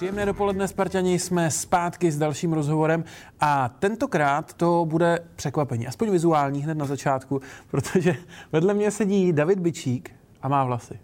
Příjemné 0.00 0.26
dopoledne, 0.26 0.68
Spartani, 0.68 1.18
jsme 1.18 1.50
zpátky 1.50 2.12
s 2.12 2.18
dalším 2.18 2.52
rozhovorem 2.52 3.04
a 3.40 3.68
tentokrát 3.68 4.52
to 4.52 4.84
bude 4.88 5.18
překvapení, 5.36 5.86
aspoň 5.86 6.10
vizuální 6.10 6.62
hned 6.62 6.78
na 6.78 6.86
začátku, 6.86 7.40
protože 7.70 8.16
vedle 8.52 8.74
mě 8.74 8.90
sedí 8.90 9.32
David 9.32 9.58
Bičík 9.58 10.10
a 10.42 10.48
má 10.48 10.64
vlasy. 10.64 10.98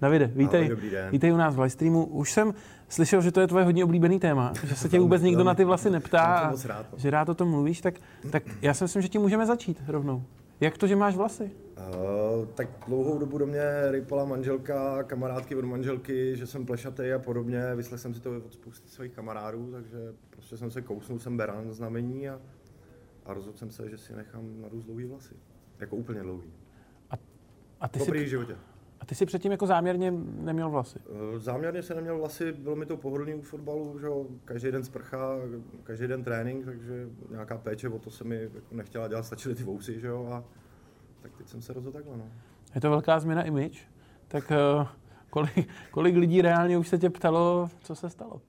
Davide, 0.00 0.26
vítej, 0.26 0.64
Ahoj, 0.64 1.10
vítej 1.10 1.32
u 1.32 1.36
nás 1.36 1.54
v 1.54 1.58
livestreamu. 1.58 2.04
Už 2.04 2.32
jsem 2.32 2.54
slyšel, 2.88 3.20
že 3.20 3.32
to 3.32 3.40
je 3.40 3.46
tvoje 3.46 3.64
hodně 3.64 3.84
oblíbený 3.84 4.20
téma, 4.20 4.52
že 4.64 4.76
se 4.76 4.88
tě 4.88 5.00
vůbec 5.00 5.22
nikdo 5.22 5.44
na 5.44 5.54
ty 5.54 5.64
vlasy 5.64 5.90
neptá 5.90 6.24
a 6.24 6.50
no. 6.50 6.56
že 6.96 7.10
rád 7.10 7.28
o 7.28 7.34
tom 7.34 7.50
mluvíš, 7.50 7.80
tak, 7.80 7.94
tak 8.30 8.42
já 8.62 8.74
si 8.74 8.84
myslím, 8.84 9.02
že 9.02 9.08
ti 9.08 9.18
můžeme 9.18 9.46
začít 9.46 9.82
rovnou. 9.88 10.22
Jak 10.60 10.78
to, 10.78 10.86
že 10.86 10.96
máš 10.96 11.16
vlasy? 11.16 11.50
Uh, 11.78 12.46
tak 12.46 12.68
dlouhou 12.86 13.18
dobu 13.18 13.38
do 13.38 13.46
mě 13.46 13.62
rypala 13.90 14.24
manželka, 14.24 15.02
kamarádky 15.02 15.54
od 15.56 15.64
manželky, 15.64 16.36
že 16.36 16.46
jsem 16.46 16.66
plešatý 16.66 17.12
a 17.12 17.18
podobně. 17.18 17.74
Vyslech 17.74 18.00
jsem 18.00 18.14
si 18.14 18.20
to 18.20 18.36
od 18.36 18.52
spousty 18.52 18.88
svých 18.88 19.12
kamarádů, 19.12 19.72
takže 19.72 19.98
prostě 20.30 20.56
jsem 20.56 20.70
se 20.70 20.82
kousnul, 20.82 21.18
jsem 21.18 21.36
beran 21.36 21.72
znamení 21.72 22.28
a, 22.28 22.40
a 23.24 23.34
rozhodl 23.34 23.58
jsem 23.58 23.70
se, 23.70 23.90
že 23.90 23.98
si 23.98 24.16
nechám 24.16 24.60
narůst 24.60 24.84
dlouhý 24.84 25.04
vlasy. 25.04 25.34
Jako 25.80 25.96
úplně 25.96 26.20
dlouhý. 26.22 26.52
A, 27.10 27.14
a 27.80 27.88
ty 27.88 27.98
Poprvé 27.98 28.18
v 28.18 28.22
si, 28.22 28.28
životě. 28.28 28.56
Ty 29.08 29.14
si 29.14 29.26
předtím 29.26 29.52
jako 29.52 29.66
záměrně 29.66 30.10
neměl 30.20 30.70
vlasy. 30.70 30.98
Uh, 30.98 31.38
záměrně 31.38 31.82
jsem 31.82 31.96
neměl 31.96 32.18
vlasy, 32.18 32.52
bylo 32.52 32.76
mi 32.76 32.86
to 32.86 32.96
pohodlný 32.96 33.34
u 33.34 33.42
fotbalu, 33.42 33.98
že 33.98 34.06
jo, 34.06 34.26
každý 34.44 34.70
den 34.70 34.84
sprcha, 34.84 35.36
každý 35.82 36.06
den 36.06 36.24
trénink, 36.24 36.64
takže 36.64 37.08
nějaká 37.30 37.58
péče 37.58 37.88
o 37.88 37.98
to 37.98 38.10
se 38.10 38.24
mi 38.24 38.42
jako 38.42 38.74
nechtěla 38.74 39.08
dělat, 39.08 39.22
stačily 39.22 39.54
ty 39.54 39.62
vousy, 39.62 40.00
že 40.00 40.06
jo, 40.06 40.28
a 40.32 40.44
tak 41.22 41.32
teď 41.38 41.48
jsem 41.48 41.62
se 41.62 41.72
rozhodl 41.72 41.98
takhle, 41.98 42.16
no. 42.16 42.32
Je 42.74 42.80
to 42.80 42.90
velká 42.90 43.20
změna 43.20 43.42
image. 43.42 43.78
Tak 44.28 44.52
uh, 44.78 44.86
kolik, 45.30 45.68
kolik 45.90 46.16
lidí 46.16 46.42
reálně 46.42 46.78
už 46.78 46.88
se 46.88 46.98
tě 46.98 47.10
ptalo, 47.10 47.70
co 47.82 47.94
se 47.94 48.10
stalo? 48.10 48.42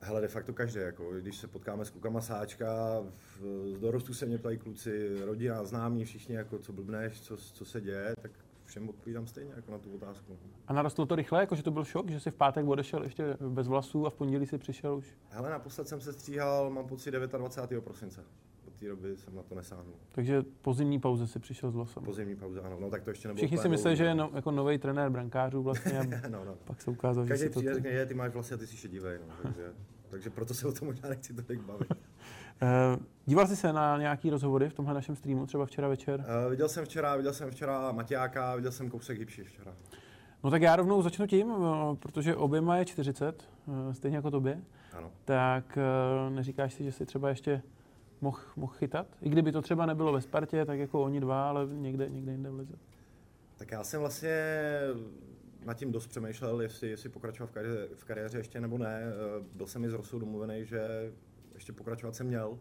Hele, 0.00 0.20
de 0.20 0.28
facto 0.28 0.52
každý, 0.52 0.80
jako, 0.80 1.10
když 1.20 1.36
se 1.36 1.48
potkáme 1.48 1.84
s 1.84 1.90
klukama 1.90 2.20
sáčka, 2.20 3.00
v, 3.00 3.42
z 3.74 3.78
dorostu 3.78 4.14
se 4.14 4.26
mě 4.26 4.38
ptají 4.38 4.58
kluci, 4.58 5.24
rodina, 5.24 5.64
známí, 5.64 6.04
všichni, 6.04 6.34
jako, 6.34 6.58
co 6.58 6.72
blbneš, 6.72 7.20
co, 7.20 7.36
co 7.36 7.64
se 7.64 7.80
děje, 7.80 8.14
tak 8.22 8.30
všem 8.72 8.88
odpovídám 8.88 9.26
stejně 9.26 9.52
jako 9.56 9.72
na 9.72 9.78
tu 9.78 9.94
otázku. 9.94 10.38
A 10.66 10.72
narostlo 10.72 11.06
to 11.06 11.16
rychle, 11.16 11.40
jako 11.40 11.54
že 11.54 11.62
to 11.62 11.70
byl 11.70 11.84
šok, 11.84 12.10
že 12.10 12.20
jsi 12.20 12.30
v 12.30 12.34
pátek 12.34 12.66
odešel 12.66 13.02
ještě 13.02 13.36
bez 13.48 13.68
vlasů 13.68 14.06
a 14.06 14.10
v 14.10 14.14
pondělí 14.14 14.46
si 14.46 14.58
přišel 14.58 14.96
už. 14.96 15.16
Hele, 15.30 15.50
naposled 15.50 15.88
jsem 15.88 16.00
se 16.00 16.12
stříhal, 16.12 16.70
mám 16.70 16.86
pocit 16.86 17.10
29. 17.10 17.84
prosince. 17.84 18.24
Od 18.66 18.74
té 18.74 18.88
doby 18.88 19.16
jsem 19.16 19.34
na 19.34 19.42
to 19.42 19.54
nesáhnul. 19.54 19.94
Takže 20.12 20.42
po 20.62 20.74
zimní 20.74 21.00
pauze 21.00 21.26
si 21.26 21.38
přišel 21.38 21.70
s 21.70 21.74
vlasem. 21.74 22.04
Po 22.04 22.12
zimní 22.12 22.36
pauze, 22.36 22.60
ano. 22.60 22.76
No 22.80 22.90
tak 22.90 23.02
to 23.02 23.10
ještě 23.10 23.28
nebylo 23.28 23.38
Všichni 23.38 23.58
si 23.58 23.68
mysleli, 23.68 23.96
že 23.96 24.04
je 24.04 24.14
no, 24.14 24.30
jako 24.34 24.50
nový 24.50 24.78
trenér 24.78 25.10
brankářů 25.10 25.62
vlastně 25.62 25.98
a 25.98 26.04
no, 26.28 26.44
no. 26.44 26.54
pak 26.64 26.82
se 26.82 26.90
ukázalo, 26.90 27.26
že 27.26 27.28
Každý 27.28 27.46
si 27.46 27.50
to... 27.50 27.60
přijde 27.60 27.70
a 27.70 27.74
řekne, 27.74 27.90
je, 27.90 28.06
ty 28.06 28.14
máš 28.14 28.32
vlasy 28.32 28.54
a 28.54 28.56
ty 28.56 28.66
jsi 28.66 28.76
šedivej, 28.76 29.18
no, 29.28 29.34
takže, 29.42 29.72
takže 30.08 30.30
proto 30.30 30.54
se 30.54 30.68
o 30.68 30.72
tom 30.72 30.88
možná 30.88 31.08
nechci 31.08 31.34
tolik 31.34 31.60
bavit. 31.60 31.88
Uh, 32.62 33.02
díval 33.26 33.46
jsi 33.46 33.56
se 33.56 33.72
na 33.72 33.98
nějaký 33.98 34.30
rozhovory 34.30 34.68
v 34.68 34.74
tomhle 34.74 34.94
našem 34.94 35.16
streamu, 35.16 35.46
třeba 35.46 35.66
včera 35.66 35.88
večer? 35.88 36.20
Uh, 36.44 36.50
viděl 36.50 36.68
jsem 36.68 36.84
včera, 36.84 37.16
viděl 37.16 37.32
jsem 37.32 37.50
včera 37.50 37.92
Matějáka, 37.92 38.56
viděl 38.56 38.72
jsem 38.72 38.90
kousek 38.90 39.18
hybši 39.18 39.44
včera. 39.44 39.74
No 40.44 40.50
tak 40.50 40.62
já 40.62 40.76
rovnou 40.76 41.02
začnu 41.02 41.26
tím, 41.26 41.52
eh, 41.52 41.96
protože 41.96 42.36
oběma 42.36 42.76
je 42.76 42.84
40, 42.84 43.48
eh, 43.90 43.94
stejně 43.94 44.16
jako 44.16 44.30
tobě. 44.30 44.62
Ano. 44.92 45.12
Tak 45.24 45.78
eh, 45.78 46.30
neříkáš 46.30 46.74
si, 46.74 46.84
že 46.84 46.92
si 46.92 47.06
třeba 47.06 47.28
ještě 47.28 47.62
mohl 48.20 48.38
mohl 48.56 48.72
chytat? 48.72 49.06
I 49.22 49.28
kdyby 49.28 49.52
to 49.52 49.62
třeba 49.62 49.86
nebylo 49.86 50.12
ve 50.12 50.20
Spartě, 50.20 50.64
tak 50.64 50.78
jako 50.78 51.02
oni 51.02 51.20
dva, 51.20 51.48
ale 51.48 51.66
někde, 51.72 52.08
někde 52.08 52.32
jinde 52.32 52.50
v 52.50 52.54
lize. 52.54 52.74
Tak 53.56 53.70
já 53.70 53.84
jsem 53.84 54.00
vlastně 54.00 54.36
nad 55.64 55.74
tím 55.74 55.92
dost 55.92 56.06
přemýšlel, 56.06 56.60
jestli, 56.60 56.90
jestli 56.90 57.08
pokračovat 57.08 57.46
v 57.46 57.52
kariéře, 57.52 57.88
v 57.94 58.04
kariéře 58.04 58.38
ještě 58.38 58.60
nebo 58.60 58.78
ne. 58.78 59.02
Eh, 59.02 59.44
Byl 59.54 59.66
jsem 59.66 59.84
i 59.84 59.90
z 59.90 59.92
Rosou 59.94 60.18
domluvený, 60.18 60.64
že 60.64 61.12
ještě 61.62 61.72
pokračovat 61.72 62.16
jsem 62.16 62.26
měl, 62.26 62.58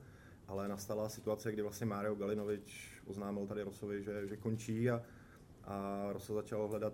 ale 0.47 0.67
nastala 0.67 1.09
situace, 1.09 1.51
kdy 1.51 1.61
vlastně 1.61 1.85
Mario 1.85 2.15
Galinovič 2.15 2.91
oznámil 3.05 3.47
tady 3.47 3.63
Rosovi, 3.63 4.03
že, 4.03 4.27
že 4.27 4.37
končí 4.37 4.89
a, 4.89 5.01
a 5.63 6.07
Rosa 6.13 6.33
začal 6.33 6.67
hledat 6.67 6.93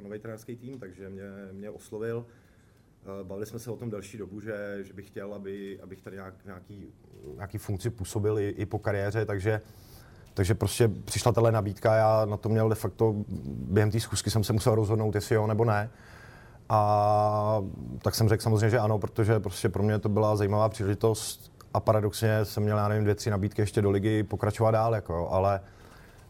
nový 0.00 0.18
trenérský 0.18 0.56
tým, 0.56 0.78
takže 0.78 1.08
mě, 1.08 1.22
mě 1.52 1.70
oslovil. 1.70 2.26
Eh, 2.26 3.24
Bavili 3.24 3.46
jsme 3.46 3.58
se 3.58 3.70
o 3.70 3.76
tom 3.76 3.90
delší 3.90 4.18
dobu, 4.18 4.40
že, 4.40 4.78
že 4.82 4.92
bych 4.92 5.06
chtěl, 5.06 5.34
aby, 5.34 5.80
abych 5.80 6.02
tady 6.02 6.16
nějak, 6.16 6.44
nějaký, 6.44 6.92
nějaký 7.34 7.58
funkci 7.58 7.90
působil 7.90 8.38
i, 8.38 8.48
i 8.48 8.66
po 8.66 8.78
kariéře, 8.78 9.24
takže 9.24 9.60
takže 10.34 10.54
prostě 10.54 10.88
přišla 10.88 11.32
tahle 11.32 11.52
nabídka, 11.52 11.94
já 11.94 12.24
na 12.24 12.36
to 12.36 12.48
měl 12.48 12.68
de 12.68 12.74
facto, 12.74 13.14
během 13.48 13.90
té 13.90 14.00
schůzky 14.00 14.30
jsem 14.30 14.44
se 14.44 14.52
musel 14.52 14.74
rozhodnout, 14.74 15.14
jestli 15.14 15.34
jo 15.34 15.46
nebo 15.46 15.64
ne. 15.64 15.90
A 16.68 17.62
tak 18.02 18.14
jsem 18.14 18.28
řekl 18.28 18.42
samozřejmě, 18.42 18.70
že 18.70 18.78
ano, 18.78 18.98
protože 18.98 19.40
prostě 19.40 19.68
pro 19.68 19.82
mě 19.82 19.98
to 19.98 20.08
byla 20.08 20.36
zajímavá 20.36 20.68
příležitost 20.68 21.52
a 21.74 21.80
paradoxně 21.80 22.44
jsem 22.44 22.62
měl, 22.62 22.78
já 22.78 22.88
nevím, 22.88 23.04
dvě, 23.04 23.14
tři 23.14 23.30
nabídky 23.30 23.62
ještě 23.62 23.82
do 23.82 23.90
ligy 23.90 24.22
pokračovat 24.22 24.70
dál, 24.70 24.94
jako, 24.94 25.28
ale 25.30 25.60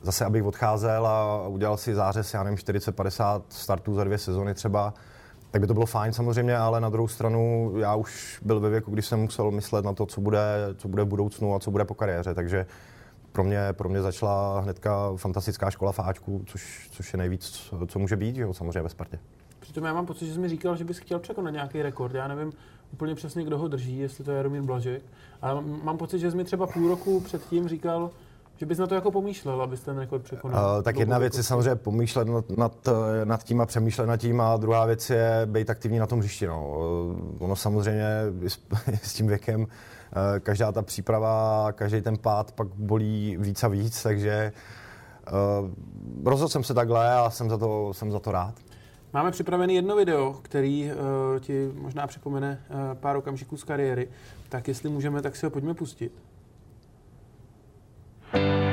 zase, 0.02 0.24
abych 0.24 0.44
odcházel 0.44 1.06
a 1.06 1.48
udělal 1.48 1.76
si 1.76 1.94
zářez, 1.94 2.34
já 2.34 2.42
nevím, 2.42 2.58
40-50 2.58 3.42
startů 3.48 3.94
za 3.94 4.04
dvě 4.04 4.18
sezony 4.18 4.54
třeba, 4.54 4.94
tak 5.50 5.60
by 5.60 5.66
to 5.66 5.74
bylo 5.74 5.86
fajn 5.86 6.12
samozřejmě, 6.12 6.56
ale 6.56 6.80
na 6.80 6.88
druhou 6.88 7.08
stranu 7.08 7.72
já 7.78 7.94
už 7.94 8.40
byl 8.44 8.60
ve 8.60 8.70
věku, 8.70 8.90
kdy 8.90 9.02
jsem 9.02 9.20
musel 9.20 9.50
myslet 9.50 9.84
na 9.84 9.92
to, 9.92 10.06
co 10.06 10.20
bude, 10.20 10.40
co 10.76 10.88
bude 10.88 11.02
v 11.02 11.06
budoucnu 11.06 11.54
a 11.54 11.60
co 11.60 11.70
bude 11.70 11.84
po 11.84 11.94
kariéře, 11.94 12.34
takže 12.34 12.66
pro 13.32 13.44
mě, 13.44 13.72
pro 13.72 13.88
mě 13.88 14.02
začala 14.02 14.60
hnedka 14.60 15.12
fantastická 15.16 15.70
škola 15.70 15.92
v 15.92 15.98
Ačku, 15.98 16.42
což, 16.46 16.88
což 16.92 17.12
je 17.12 17.16
nejvíc, 17.16 17.72
co, 17.86 17.98
může 17.98 18.16
být, 18.16 18.36
jo, 18.36 18.54
samozřejmě 18.54 18.82
ve 18.82 18.88
Spartě. 18.88 19.18
Přitom 19.64 19.84
já 19.84 19.94
mám 19.94 20.06
pocit, 20.06 20.26
že 20.26 20.34
jsi 20.34 20.40
mi 20.40 20.48
říkal, 20.48 20.76
že 20.76 20.84
bys 20.84 20.98
chtěl 20.98 21.18
překonat 21.18 21.50
nějaký 21.50 21.82
rekord. 21.82 22.14
Já 22.14 22.28
nevím 22.28 22.52
úplně 22.92 23.14
přesně, 23.14 23.44
kdo 23.44 23.58
ho 23.58 23.68
drží, 23.68 23.98
jestli 23.98 24.24
to 24.24 24.30
je 24.30 24.36
Jaromír 24.36 24.62
Blažek, 24.62 25.02
ale 25.42 25.62
mám- 25.84 25.98
pocit, 25.98 26.18
že 26.18 26.30
jsi 26.30 26.36
mi 26.36 26.44
třeba 26.44 26.66
půl 26.66 26.88
roku 26.88 27.20
předtím 27.20 27.68
říkal, 27.68 28.10
že 28.56 28.66
bys 28.66 28.78
na 28.78 28.86
to 28.86 28.94
jako 28.94 29.10
pomýšlel, 29.10 29.62
abys 29.62 29.80
ten 29.80 29.98
rekord 29.98 30.22
překonal. 30.22 30.76
Uh, 30.76 30.82
tak 30.82 30.98
jedna 30.98 31.18
věc 31.18 31.36
je 31.36 31.42
samozřejmě 31.42 31.74
pomýšlet 31.74 32.28
nad, 32.28 32.50
nad, 32.50 32.88
nad 33.24 33.44
tím 33.44 33.60
a 33.60 33.66
přemýšlet 33.66 34.06
nad 34.06 34.16
tím 34.16 34.40
a 34.40 34.56
druhá 34.56 34.86
věc 34.86 35.10
je 35.10 35.42
být 35.46 35.70
aktivní 35.70 35.98
na 35.98 36.06
tom 36.06 36.18
hřišti. 36.18 36.46
No. 36.46 36.68
Uh, 36.68 37.16
ono 37.38 37.56
samozřejmě 37.56 38.06
s, 38.46 38.58
s 39.02 39.14
tím 39.14 39.26
věkem 39.26 39.66
každá 40.40 40.72
ta 40.72 40.82
příprava, 40.82 41.72
každý 41.72 42.00
ten 42.00 42.18
pád 42.18 42.52
pak 42.52 42.68
bolí 42.74 43.36
víc 43.40 43.64
a 43.64 43.68
víc, 43.68 44.02
takže 44.02 44.52
uh, 45.32 45.70
rozhodl 46.24 46.48
jsem 46.48 46.64
se 46.64 46.74
takhle 46.74 47.14
a 47.14 47.30
jsem 47.30 47.50
za 47.50 47.58
to, 47.58 47.94
jsem 47.94 48.12
za 48.12 48.20
to 48.20 48.32
rád. 48.32 48.54
Máme 49.14 49.30
připravený 49.30 49.74
jedno 49.74 49.96
video, 49.96 50.38
který 50.42 50.90
uh, 50.90 51.40
ti 51.40 51.70
možná 51.74 52.06
připomene 52.06 52.64
uh, 52.70 52.76
pár 52.94 53.16
okamžiků 53.16 53.56
z 53.56 53.64
kariéry. 53.64 54.08
Tak 54.48 54.68
jestli 54.68 54.90
můžeme, 54.90 55.22
tak 55.22 55.36
si 55.36 55.46
ho 55.46 55.50
pojďme 55.50 55.74
pustit. 55.74 56.12
Vinčík 58.32 58.63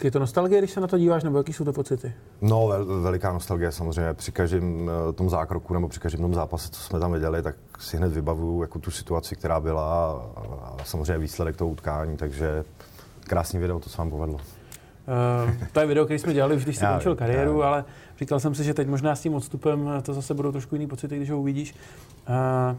Tak 0.00 0.04
je 0.04 0.10
to 0.10 0.18
nostalgie, 0.18 0.58
když 0.58 0.70
se 0.70 0.80
na 0.80 0.86
to 0.86 0.98
díváš, 0.98 1.24
nebo 1.24 1.38
jaký 1.38 1.52
jsou 1.52 1.64
to 1.64 1.72
pocity? 1.72 2.12
No, 2.40 2.68
vel, 2.68 3.00
veliká 3.00 3.32
nostalgie 3.32 3.72
samozřejmě. 3.72 4.14
Při 4.14 4.32
každém 4.32 4.90
eh, 5.10 5.12
tom 5.12 5.30
zákroku 5.30 5.74
nebo 5.74 5.88
při 5.88 6.00
každém 6.00 6.20
tom 6.20 6.34
zápase, 6.34 6.68
co 6.70 6.80
jsme 6.80 7.00
tam 7.00 7.12
viděli, 7.12 7.42
tak 7.42 7.56
si 7.78 7.96
hned 7.96 8.12
vybavuju 8.12 8.62
jako 8.62 8.78
tu 8.78 8.90
situaci, 8.90 9.36
která 9.36 9.60
byla 9.60 10.12
a, 10.36 10.40
a 10.80 10.84
samozřejmě 10.84 11.18
výsledek 11.18 11.56
toho 11.56 11.70
utkání, 11.70 12.16
takže 12.16 12.64
krásný 13.20 13.60
video, 13.60 13.78
to 13.78 13.90
se 13.90 13.98
vám 13.98 14.10
povedlo. 14.10 14.34
Uh, 14.34 15.54
to 15.72 15.80
je 15.80 15.86
video, 15.86 16.04
který 16.04 16.18
jsme 16.18 16.34
dělali 16.34 16.56
už, 16.56 16.64
když 16.64 16.76
jsi 16.76 16.86
končil 16.92 17.16
kariéru, 17.16 17.60
já. 17.60 17.66
ale 17.66 17.84
říkal 18.18 18.40
jsem 18.40 18.54
si, 18.54 18.64
že 18.64 18.74
teď 18.74 18.88
možná 18.88 19.16
s 19.16 19.20
tím 19.20 19.34
odstupem 19.34 19.90
eh, 19.98 20.02
to 20.02 20.14
zase 20.14 20.34
budou 20.34 20.52
trošku 20.52 20.74
jiný 20.74 20.86
pocity, 20.86 21.16
když 21.16 21.30
ho 21.30 21.40
uvidíš. 21.40 21.74
Uh, 22.28 22.76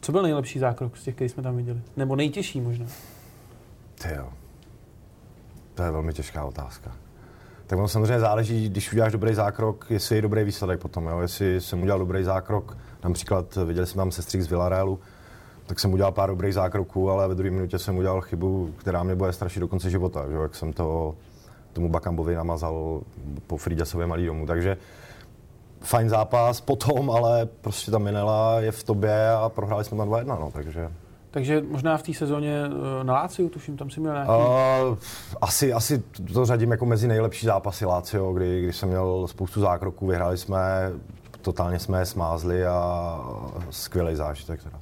co 0.00 0.12
byl 0.12 0.22
nejlepší 0.22 0.58
zákrok 0.58 0.96
z 0.96 1.02
těch, 1.02 1.14
který 1.14 1.30
jsme 1.30 1.42
tam 1.42 1.56
viděli? 1.56 1.80
Nebo 1.96 2.16
nejtěžší 2.16 2.60
možná? 2.60 2.86
Ty 4.02 4.08
jo. 4.16 4.28
To 5.76 5.82
je 5.82 5.90
velmi 5.90 6.12
těžká 6.12 6.44
otázka. 6.44 6.92
Tak 7.66 7.78
ono 7.78 7.88
samozřejmě 7.88 8.20
záleží, 8.20 8.68
když 8.68 8.92
uděláš 8.92 9.12
dobrý 9.12 9.34
zákrok, 9.34 9.86
jestli 9.90 10.16
je 10.16 10.22
dobrý 10.22 10.44
výsledek 10.44 10.80
potom. 10.80 11.06
Jo? 11.06 11.20
Jestli 11.20 11.60
jsem 11.60 11.82
udělal 11.82 11.98
dobrý 11.98 12.24
zákrok, 12.24 12.76
například 13.04 13.56
viděli 13.56 13.86
jsme 13.86 14.00
tam 14.00 14.10
sestřík 14.10 14.42
z 14.42 14.48
Villarealu, 14.48 14.98
tak 15.66 15.80
jsem 15.80 15.92
udělal 15.92 16.12
pár 16.12 16.30
dobrých 16.30 16.54
zákroků, 16.54 17.10
ale 17.10 17.28
ve 17.28 17.34
druhé 17.34 17.50
minutě 17.50 17.78
jsem 17.78 17.96
udělal 17.96 18.20
chybu, 18.20 18.74
která 18.76 19.02
mě 19.02 19.14
bude 19.14 19.32
strašit 19.32 19.60
do 19.60 19.68
konce 19.68 19.90
života, 19.90 20.24
že? 20.30 20.36
jak 20.36 20.54
jsem 20.54 20.72
to 20.72 21.14
tomu 21.72 21.88
Bakambovi 21.88 22.34
namazal 22.34 23.00
po 23.46 23.56
Frýďasově 23.56 24.06
malý 24.06 24.26
domu. 24.26 24.46
Takže 24.46 24.76
fajn 25.80 26.08
zápas 26.08 26.60
potom, 26.60 27.10
ale 27.10 27.46
prostě 27.46 27.90
ta 27.90 27.98
Minela 27.98 28.60
je 28.60 28.72
v 28.72 28.84
tobě 28.84 29.30
a 29.30 29.48
prohráli 29.48 29.84
jsme 29.84 29.96
tam 29.96 30.08
2-1, 30.08 30.26
no, 30.26 30.50
takže... 30.52 30.90
Takže 31.36 31.62
možná 31.68 31.96
v 31.96 32.02
té 32.02 32.14
sezóně 32.14 32.62
eh, 32.64 33.04
na 33.04 33.14
Láciu, 33.14 33.48
tuším, 33.48 33.76
tam 33.76 33.90
si 33.90 34.00
měl 34.00 34.12
nějaký... 34.12 34.30
Uh, 34.30 34.98
asi, 35.40 35.72
asi 35.72 36.02
to 36.32 36.46
řadím 36.46 36.70
jako 36.70 36.86
mezi 36.86 37.08
nejlepší 37.08 37.46
zápasy 37.46 37.84
Lácio, 37.84 38.32
kdy, 38.32 38.62
kdy 38.62 38.72
jsem 38.72 38.88
měl 38.88 39.26
spoustu 39.26 39.60
zákroků, 39.60 40.06
vyhráli 40.06 40.38
jsme, 40.38 40.90
totálně 41.42 41.78
jsme 41.78 41.98
je 41.98 42.06
smázli 42.06 42.66
a 42.66 43.20
skvělý 43.70 44.14
zážitek 44.14 44.62
teda. 44.62 44.78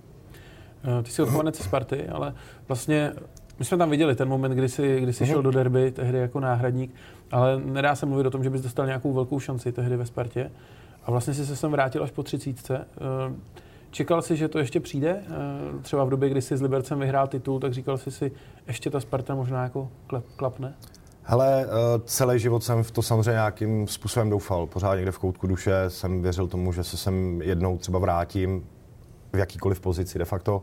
Eh, 1.01 1.03
ty 1.03 1.11
jsi 1.11 1.23
odchovanec 1.23 1.59
Sparty, 1.59 2.09
ale 2.09 2.35
vlastně 2.69 3.13
my 3.59 3.65
jsme 3.65 3.79
tam 3.79 3.91
viděli 3.91 4.15
ten 4.15 4.29
moment, 4.29 4.53
kdy 4.53 4.69
jsi, 4.69 5.01
kdy 5.01 5.13
jsi 5.13 5.25
mm-hmm. 5.25 5.29
šel 5.29 5.43
do 5.43 5.51
derby, 5.51 5.91
tehdy 5.91 6.19
jako 6.19 6.41
náhradník, 6.41 6.95
ale 7.31 7.61
nedá 7.65 7.95
se 7.95 8.07
mluvit 8.07 8.27
o 8.27 8.31
tom, 8.31 8.45
že 8.45 8.51
bys 8.51 8.63
dostal 8.63 8.87
nějakou 8.87 9.13
velkou 9.13 9.41
šanci 9.41 9.73
tehdy 9.73 9.97
ve 9.97 10.07
Spartě. 10.07 10.51
A 11.05 11.11
vlastně 11.11 11.35
jsi 11.35 11.47
se 11.47 11.57
sem 11.57 11.71
vrátil 11.71 12.03
až 12.03 12.11
po 12.11 12.23
třicítce. 12.23 12.87
Čekal 13.95 14.23
jsi, 14.23 14.37
že 14.37 14.49
to 14.49 14.59
ještě 14.59 14.81
přijde? 14.81 15.23
Eh, 15.27 15.83
třeba 15.83 16.05
v 16.05 16.11
době, 16.11 16.29
kdy 16.29 16.43
jsi 16.43 16.57
s 16.57 16.63
Libercem 16.63 16.99
vyhrál 16.99 17.27
titul, 17.27 17.61
tak 17.61 17.75
říkal 17.75 17.99
jsi 17.99 18.11
si, 18.11 18.33
ještě 18.67 18.91
ta 18.91 19.01
Sparta 19.01 19.35
možná 19.35 19.63
jako 19.63 19.91
klapne? 20.37 20.75
Hele, 21.23 21.67
eh, 21.67 21.69
celý 22.05 22.39
život 22.39 22.65
jsem 22.65 22.83
v 22.83 22.91
to 22.91 23.03
samozřejmě 23.03 23.31
nějakým 23.31 23.89
způsobem 23.89 24.31
doufal. 24.31 24.67
Pořád 24.67 24.95
někde 24.95 25.11
v 25.11 25.19
koutku 25.19 25.47
duše 25.47 25.73
jsem 25.89 26.23
věřil 26.23 26.47
tomu, 26.47 26.73
že 26.73 26.85
se 26.85 26.97
sem 26.97 27.43
jednou 27.43 27.79
třeba 27.79 27.99
vrátím 27.99 28.67
v 29.33 29.39
jakýkoliv 29.39 29.81
pozici 29.81 30.19
de 30.19 30.25
facto. 30.25 30.63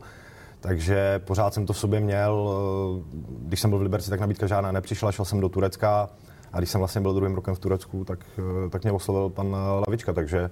Takže 0.60 1.20
pořád 1.24 1.54
jsem 1.54 1.66
to 1.66 1.72
v 1.72 1.78
sobě 1.78 2.00
měl. 2.00 2.50
Eh, 2.50 3.16
když 3.38 3.60
jsem 3.60 3.70
byl 3.70 3.78
v 3.78 3.82
Liberci, 3.82 4.10
tak 4.10 4.20
nabídka 4.20 4.46
žádná 4.46 4.72
nepřišla, 4.72 5.12
šel 5.12 5.24
jsem 5.24 5.40
do 5.40 5.48
Turecka 5.48 6.08
a 6.52 6.58
když 6.58 6.70
jsem 6.70 6.78
vlastně 6.78 7.00
byl 7.00 7.14
druhým 7.14 7.34
rokem 7.34 7.54
v 7.54 7.58
Turecku, 7.58 8.04
tak, 8.04 8.24
tak 8.70 8.82
mě 8.82 8.92
oslovil 8.92 9.30
pan 9.30 9.56
Lavička, 9.86 10.12
takže 10.12 10.50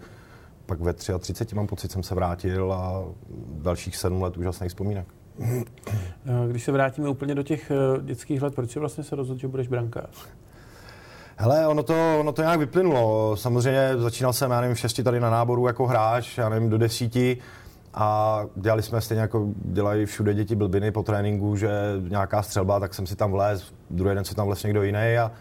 pak 0.71 0.81
ve 0.81 0.93
33 0.93 1.55
mám 1.55 1.67
pocit, 1.67 1.93
jsem 1.93 2.03
se 2.03 2.15
vrátil 2.15 2.73
a 2.73 3.05
dalších 3.53 3.97
sedm 3.97 4.23
let 4.23 4.37
úžasných 4.37 4.69
vzpomínek. 4.69 5.07
Eh, 5.41 6.49
když 6.51 6.65
se 6.65 6.73
vrátíme 6.73 7.09
úplně 7.09 7.35
do 7.35 7.43
těch 7.43 7.71
eh, 7.71 8.03
dětských 8.03 8.43
let, 8.43 8.55
proč 8.55 8.77
vlastně 8.77 9.05
se 9.05 9.17
rozhodl, 9.17 9.41
že 9.41 9.49
budeš 9.49 9.69
brankář? 9.69 10.29
Hele, 11.37 11.67
ono 11.67 11.83
to, 11.83 12.21
ono 12.21 12.33
to 12.33 12.43
nějak 12.43 12.59
vyplynulo. 12.59 13.37
Samozřejmě 13.37 13.93
začínal 13.97 14.33
jsem, 14.33 14.51
já 14.51 14.61
nevím, 14.61 14.75
v 14.75 14.79
šesti 14.79 15.03
tady 15.03 15.21
na 15.21 15.31
náboru 15.31 15.67
jako 15.67 15.87
hráč, 15.87 16.39
já 16.39 16.49
nevím, 16.49 16.71
do 16.71 16.79
desíti 16.79 17.39
a 17.95 18.41
dělali 18.57 18.83
jsme 18.83 19.01
stejně 19.01 19.21
jako 19.21 19.49
dělají 19.65 20.07
všude 20.07 20.35
děti 20.35 20.55
blbiny 20.55 20.91
po 20.91 21.03
tréninku, 21.03 21.57
že 21.57 21.71
nějaká 22.09 22.43
střelba, 22.43 22.81
tak 22.81 22.95
jsem 22.95 23.07
si 23.07 23.17
tam 23.17 23.31
vlez, 23.31 23.73
druhý 23.91 24.15
den 24.15 24.25
se 24.25 24.35
tam 24.35 24.47
vlez 24.47 24.63
někdo 24.63 24.83
jiný 24.83 25.19
a, 25.19 25.33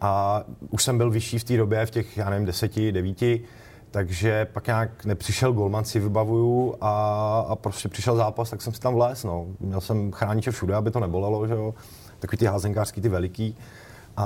a 0.00 0.42
už 0.70 0.82
jsem 0.82 0.98
byl 0.98 1.10
vyšší 1.10 1.38
v 1.38 1.44
té 1.44 1.56
době, 1.56 1.86
v 1.86 1.90
těch, 1.90 2.16
já 2.16 2.30
nevím, 2.30 2.46
deseti, 2.46 2.92
devíti, 2.92 3.44
takže 3.92 4.44
pak 4.44 4.66
nějak 4.66 5.04
nepřišel 5.04 5.52
golman, 5.52 5.84
si 5.84 6.00
vybavuju 6.00 6.74
a, 6.80 6.90
a 7.48 7.56
prostě 7.56 7.88
přišel 7.88 8.16
zápas, 8.16 8.50
tak 8.50 8.62
jsem 8.62 8.72
si 8.72 8.80
tam 8.80 8.94
vlez, 8.94 9.24
no. 9.24 9.46
Měl 9.60 9.80
jsem 9.80 10.12
chrániče 10.12 10.50
všude, 10.50 10.74
aby 10.74 10.90
to 10.90 11.00
nebolelo, 11.00 11.46
že 11.46 11.54
jo. 11.54 11.74
Takový 12.18 12.38
ty 12.38 12.46
házenkářský, 12.46 13.00
ty 13.00 13.08
veliký. 13.08 13.56
A, 14.16 14.24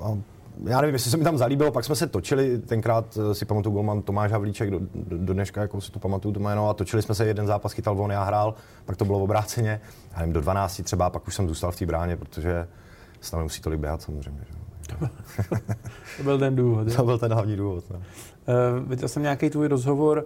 a 0.00 0.18
já 0.64 0.80
nevím, 0.80 0.94
jestli 0.94 1.10
se 1.10 1.16
mi 1.16 1.24
tam 1.24 1.38
zalíbilo, 1.38 1.72
pak 1.72 1.84
jsme 1.84 1.96
se 1.96 2.06
točili, 2.06 2.58
tenkrát 2.58 3.18
eh, 3.30 3.34
si 3.34 3.44
pamatuju 3.44 3.72
golman 3.72 4.02
Tomáš 4.02 4.32
Havlíček, 4.32 4.70
do, 4.70 4.80
do, 4.94 5.34
dneška 5.34 5.60
jako 5.60 5.80
si 5.80 5.92
to 5.92 5.98
pamatuju 5.98 6.34
to 6.34 6.40
jméno, 6.40 6.68
a 6.68 6.74
točili 6.74 7.02
jsme 7.02 7.14
se 7.14 7.26
jeden 7.26 7.46
zápas, 7.46 7.72
chytal 7.72 8.00
on, 8.00 8.10
já 8.10 8.24
hrál, 8.24 8.54
pak 8.84 8.96
to 8.96 9.04
bylo 9.04 9.18
obráceně, 9.18 9.80
já 10.12 10.18
nevím, 10.18 10.32
do 10.32 10.40
12 10.40 10.82
třeba, 10.82 11.10
pak 11.10 11.28
už 11.28 11.34
jsem 11.34 11.48
zůstal 11.48 11.72
v 11.72 11.76
té 11.76 11.86
bráně, 11.86 12.16
protože 12.16 12.68
se 13.20 13.30
tam 13.30 13.40
nemusí 13.40 13.62
tolik 13.62 13.80
běhat 13.80 14.02
samozřejmě. 14.02 14.40
Že? 14.48 14.64
to 16.16 16.22
byl 16.22 16.38
ten 16.38 16.56
důvod. 16.56 16.96
To 16.96 17.04
byl 17.04 17.18
ten 17.18 17.32
hlavní 17.32 17.56
důvod. 17.56 17.84
No. 17.90 18.02
Uh, 18.48 18.88
viděl 18.88 19.08
jsem 19.08 19.22
nějaký 19.22 19.50
tvůj 19.50 19.68
rozhovor 19.68 20.24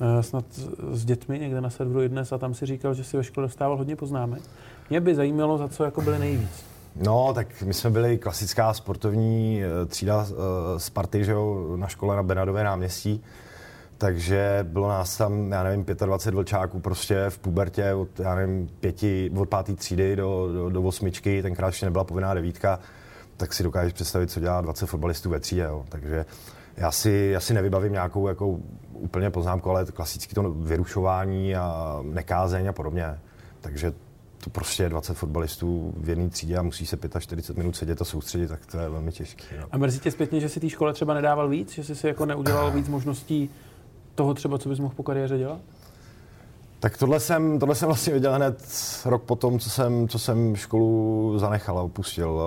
uh, 0.00 0.20
snad 0.20 0.44
s 0.92 1.04
dětmi 1.04 1.38
někde 1.38 1.60
na 1.60 1.70
serveru 1.70 2.08
dnes 2.08 2.32
a 2.32 2.38
tam 2.38 2.54
si 2.54 2.66
říkal, 2.66 2.94
že 2.94 3.04
si 3.04 3.16
ve 3.16 3.24
škole 3.24 3.46
dostával 3.46 3.76
hodně 3.76 3.96
poznámek. 3.96 4.42
Mě 4.90 5.00
by 5.00 5.14
zajímalo, 5.14 5.58
za 5.58 5.68
co 5.68 5.84
jako 5.84 6.00
byly 6.00 6.18
nejvíc. 6.18 6.64
No, 6.96 7.32
tak 7.34 7.62
my 7.62 7.74
jsme 7.74 7.90
byli 7.90 8.18
klasická 8.18 8.74
sportovní 8.74 9.62
eh, 9.62 9.86
třída 9.86 10.26
z 10.76 10.90
party, 10.90 11.24
že 11.24 11.32
jo, 11.32 11.76
na 11.76 11.88
škole 11.88 12.16
na 12.16 12.22
Benadové 12.22 12.64
náměstí. 12.64 13.24
Takže 13.98 14.66
bylo 14.68 14.88
nás 14.88 15.16
tam, 15.16 15.52
já 15.52 15.62
nevím, 15.62 15.84
25 15.84 16.34
vlčáků 16.34 16.80
prostě 16.80 17.24
v 17.28 17.38
pubertě 17.38 17.94
od, 17.94 18.20
já 18.20 18.34
nevím, 18.34 18.68
pěti, 18.80 19.30
od 19.36 19.48
páté 19.48 19.74
třídy 19.74 20.16
do, 20.16 20.48
do, 20.52 20.70
do 20.70 20.82
osmičky, 20.82 21.42
tenkrát 21.42 21.66
ještě 21.66 21.86
nebyla 21.86 22.04
povinná 22.04 22.34
devítka 22.34 22.78
tak 23.42 23.52
si 23.52 23.62
dokážeš 23.62 23.92
představit, 23.92 24.30
co 24.30 24.40
dělá 24.40 24.60
20 24.60 24.86
fotbalistů 24.86 25.30
ve 25.30 25.40
třídě. 25.40 25.62
Jo. 25.62 25.84
Takže 25.88 26.24
já 26.76 26.90
si, 26.90 27.30
já 27.32 27.40
si 27.40 27.54
nevybavím 27.54 27.92
nějakou 27.92 28.28
jako 28.28 28.58
úplně 28.92 29.30
poznámku, 29.30 29.70
ale 29.70 29.84
klasicky 29.84 30.34
to 30.34 30.50
vyrušování 30.50 31.56
a 31.56 31.98
nekázeň 32.02 32.66
a 32.66 32.72
podobně. 32.72 33.18
Takže 33.60 33.92
to 34.44 34.50
prostě 34.50 34.82
je 34.82 34.88
20 34.88 35.14
fotbalistů 35.14 35.94
v 35.96 36.08
jedné 36.08 36.28
třídě 36.28 36.56
a 36.56 36.62
musí 36.62 36.86
se 36.86 36.98
45 37.18 37.56
minut 37.56 37.76
sedět 37.76 38.02
a 38.02 38.04
soustředit, 38.04 38.48
tak 38.48 38.66
to 38.66 38.78
je 38.78 38.88
velmi 38.88 39.12
těžké. 39.12 39.44
No. 39.60 39.66
A 39.70 39.78
mrzí 39.78 39.98
tě 39.98 40.10
zpětně, 40.10 40.40
že 40.40 40.48
si 40.48 40.60
té 40.60 40.68
škole 40.68 40.92
třeba 40.92 41.14
nedával 41.14 41.48
víc, 41.48 41.72
že 41.72 41.84
jsi 41.84 41.94
si 41.94 42.06
jako 42.06 42.26
neudělal 42.26 42.70
víc 42.70 42.88
možností 42.88 43.50
toho 44.14 44.34
třeba, 44.34 44.58
co 44.58 44.68
bys 44.68 44.78
mohl 44.78 44.94
po 44.94 45.02
kariéře 45.02 45.38
dělat? 45.38 45.60
Tak 46.80 46.96
tohle 46.96 47.20
jsem, 47.20 47.58
tohle 47.58 47.74
jsem 47.74 47.86
vlastně 47.86 48.12
viděl 48.12 48.34
hned 48.34 48.64
rok 49.04 49.22
potom, 49.22 49.58
co 49.58 49.70
jsem, 49.70 50.08
co 50.08 50.18
jsem 50.18 50.56
školu 50.56 51.34
zanechal 51.38 51.78
a 51.78 51.82
opustil. 51.82 52.40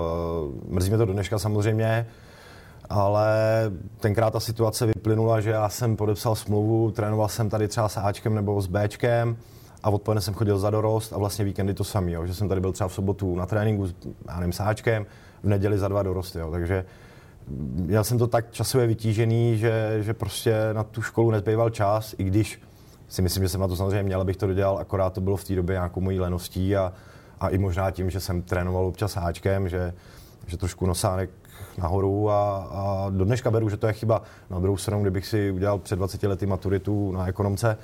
Mrzí 0.68 0.90
mě 0.90 0.98
to 0.98 1.04
do 1.04 1.12
dneška 1.12 1.38
samozřejmě, 1.38 2.06
ale 2.90 3.28
tenkrát 4.00 4.30
ta 4.30 4.40
situace 4.40 4.86
vyplynula, 4.86 5.40
že 5.40 5.50
já 5.50 5.68
jsem 5.68 5.96
podepsal 5.96 6.34
smlouvu, 6.34 6.90
trénoval 6.90 7.28
jsem 7.28 7.50
tady 7.50 7.68
třeba 7.68 7.88
s 7.88 7.96
Ačkem 7.96 8.34
nebo 8.34 8.62
s 8.62 8.66
Bčkem 8.66 9.36
a 9.82 9.90
odpoledne 9.90 10.20
jsem 10.20 10.34
chodil 10.34 10.58
za 10.58 10.70
dorost 10.70 11.12
a 11.12 11.18
vlastně 11.18 11.44
víkendy 11.44 11.74
to 11.74 11.84
samý, 11.84 12.12
jo, 12.12 12.26
že 12.26 12.34
jsem 12.34 12.48
tady 12.48 12.60
byl 12.60 12.72
třeba 12.72 12.88
v 12.88 12.92
sobotu 12.92 13.36
na 13.36 13.46
tréninku, 13.46 13.86
já 14.28 14.40
nevím, 14.40 14.52
s 14.52 14.60
Ačkem, 14.60 15.06
v 15.42 15.48
neděli 15.48 15.78
za 15.78 15.88
dva 15.88 16.02
dorosty, 16.02 16.38
jo, 16.38 16.50
takže 16.50 16.84
měl 17.74 18.04
jsem 18.04 18.18
to 18.18 18.26
tak 18.26 18.50
časově 18.50 18.86
vytížený, 18.86 19.58
že, 19.58 19.98
že 20.00 20.14
prostě 20.14 20.54
na 20.72 20.84
tu 20.84 21.02
školu 21.02 21.30
nezbýval 21.30 21.70
čas, 21.70 22.14
i 22.18 22.24
když 22.24 22.60
si 23.08 23.22
myslím, 23.22 23.42
že 23.42 23.48
jsem 23.48 23.60
na 23.60 23.68
to 23.68 23.76
samozřejmě 23.76 24.02
měl, 24.02 24.20
abych 24.20 24.36
to 24.36 24.46
dodělal, 24.46 24.78
akorát 24.78 25.12
to 25.12 25.20
bylo 25.20 25.36
v 25.36 25.44
té 25.44 25.54
době 25.54 25.74
nějakou 25.74 26.00
mojí 26.00 26.20
leností 26.20 26.76
a, 26.76 26.92
a 27.40 27.48
i 27.48 27.58
možná 27.58 27.90
tím, 27.90 28.10
že 28.10 28.20
jsem 28.20 28.42
trénoval 28.42 28.86
občas 28.86 29.16
háčkem, 29.16 29.68
že, 29.68 29.94
že 30.46 30.56
trošku 30.56 30.86
nosánek 30.86 31.30
nahoru 31.78 32.30
a, 32.30 32.56
a 32.56 33.10
do 33.10 33.24
dneška 33.24 33.50
beru, 33.50 33.68
že 33.68 33.76
to 33.76 33.86
je 33.86 33.92
chyba. 33.92 34.22
Na 34.50 34.58
druhou 34.58 34.76
stranu, 34.76 35.02
kdybych 35.02 35.26
si 35.26 35.50
udělal 35.50 35.78
před 35.78 35.96
20 35.96 36.22
lety 36.22 36.46
maturitu 36.46 37.12
na 37.12 37.28
ekonomce, 37.28 37.78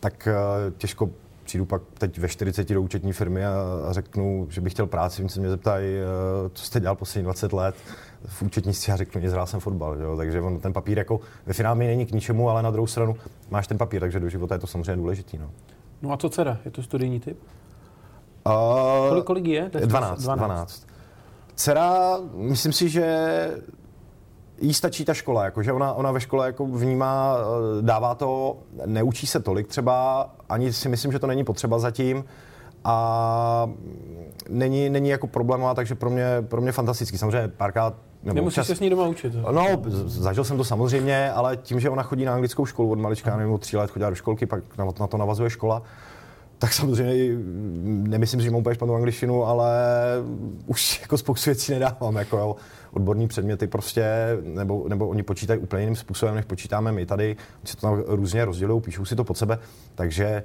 tak 0.00 0.28
uh, 0.30 0.72
těžko 0.78 1.10
přijdu 1.44 1.64
pak 1.64 1.82
teď 1.98 2.18
ve 2.18 2.28
40 2.28 2.68
do 2.68 2.82
účetní 2.82 3.12
firmy 3.12 3.46
a, 3.46 3.52
a 3.88 3.92
řeknu, 3.92 4.46
že 4.50 4.60
bych 4.60 4.72
chtěl 4.72 4.86
práci, 4.86 5.22
oni 5.22 5.28
se 5.28 5.40
mě 5.40 5.50
zeptají, 5.50 5.96
uh, 5.96 6.50
co 6.52 6.64
jste 6.64 6.80
dělal 6.80 6.96
poslední 6.96 7.24
20 7.24 7.52
let, 7.52 7.74
v 8.26 8.42
účetnictví 8.42 8.92
a 8.92 8.96
řeknu, 8.96 9.20
že 9.20 9.30
jsem 9.44 9.60
fotbal, 9.60 9.96
jo? 10.00 10.16
takže 10.16 10.40
on, 10.40 10.60
ten 10.60 10.72
papír 10.72 10.98
jako 10.98 11.20
ve 11.46 11.52
finále 11.52 11.76
mi 11.76 11.86
není 11.86 12.06
k 12.06 12.12
ničemu, 12.12 12.50
ale 12.50 12.62
na 12.62 12.70
druhou 12.70 12.86
stranu 12.86 13.16
máš 13.50 13.66
ten 13.66 13.78
papír, 13.78 14.00
takže 14.00 14.20
do 14.20 14.28
života 14.28 14.54
je 14.54 14.58
to 14.58 14.66
samozřejmě 14.66 14.96
důležitý. 14.96 15.38
No, 15.38 15.50
no 16.02 16.12
a 16.12 16.16
co 16.16 16.28
dcera? 16.28 16.58
Je 16.64 16.70
to 16.70 16.82
studijní 16.82 17.20
typ? 17.20 17.38
Uh, 18.46 19.08
kolik, 19.08 19.24
kolik 19.24 19.44
je? 19.46 19.70
12, 19.86 20.22
12. 20.22 20.38
12. 20.48 20.86
Dcera, 21.54 22.18
myslím 22.34 22.72
si, 22.72 22.88
že 22.88 23.06
jí 24.60 24.74
stačí 24.74 25.04
ta 25.04 25.14
škola, 25.14 25.44
jakože 25.44 25.72
ona, 25.72 25.92
ona 25.92 26.12
ve 26.12 26.20
škole 26.20 26.46
jako 26.46 26.66
vnímá, 26.66 27.36
eh, 27.36 27.82
dává 27.82 28.14
to, 28.14 28.56
neučí 28.86 29.26
se 29.26 29.40
tolik 29.40 29.66
třeba, 29.66 30.28
ani 30.48 30.72
si 30.72 30.88
myslím, 30.88 31.12
že 31.12 31.18
to 31.18 31.26
není 31.26 31.44
potřeba 31.44 31.78
zatím, 31.78 32.24
a 32.84 33.70
není, 34.48 34.90
není 34.90 35.08
jako 35.08 35.26
problémová, 35.26 35.74
takže 35.74 35.94
pro 35.94 36.10
mě, 36.10 36.26
pro 36.48 36.60
mě 36.60 36.72
fantastický. 36.72 37.18
Samozřejmě 37.18 37.48
párkrát 37.48 37.94
nebo 38.22 38.34
Nemusíš 38.34 38.58
občas, 38.58 38.66
se 38.66 38.76
s 38.76 38.80
ní 38.80 38.90
doma 38.90 39.06
učit. 39.06 39.34
No, 39.50 39.82
zažil 40.06 40.44
jsem 40.44 40.56
to 40.56 40.64
samozřejmě, 40.64 41.32
ale 41.32 41.56
tím, 41.56 41.80
že 41.80 41.90
ona 41.90 42.02
chodí 42.02 42.24
na 42.24 42.34
anglickou 42.34 42.66
školu 42.66 42.90
od 42.90 42.98
malička, 42.98 43.36
nevím, 43.36 43.52
od 43.52 43.60
tří 43.60 43.76
let 43.76 43.90
chodila 43.90 44.10
do 44.10 44.16
školky, 44.16 44.46
pak 44.46 44.78
na 45.00 45.06
to 45.06 45.16
navazuje 45.16 45.50
škola, 45.50 45.82
tak 46.58 46.72
samozřejmě 46.72 47.36
nemyslím 47.84 48.40
si, 48.40 48.44
že 48.44 48.50
mám 48.50 48.60
úplně 48.60 48.74
špatnou 48.74 48.94
angličtinu, 48.94 49.44
ale 49.44 49.74
už 50.66 51.00
jako 51.00 51.18
spoustu 51.18 51.50
věcí 51.50 51.72
nedávám. 51.72 52.16
Jako, 52.16 52.38
jo. 52.38 52.56
Odborní 52.92 53.28
předměty 53.28 53.66
prostě, 53.66 54.04
nebo, 54.42 54.88
nebo 54.88 55.08
oni 55.08 55.22
počítají 55.22 55.60
úplně 55.60 55.82
jiným 55.82 55.96
způsobem, 55.96 56.34
než 56.34 56.44
počítáme 56.44 56.92
my 56.92 57.06
tady. 57.06 57.28
Oni 57.28 57.66
se 57.66 57.76
to 57.76 57.80
tam 57.80 58.02
různě 58.06 58.44
rozdělují, 58.44 58.82
píšou 58.82 59.04
si 59.04 59.16
to 59.16 59.24
pod 59.24 59.38
sebe, 59.38 59.58
takže 59.94 60.42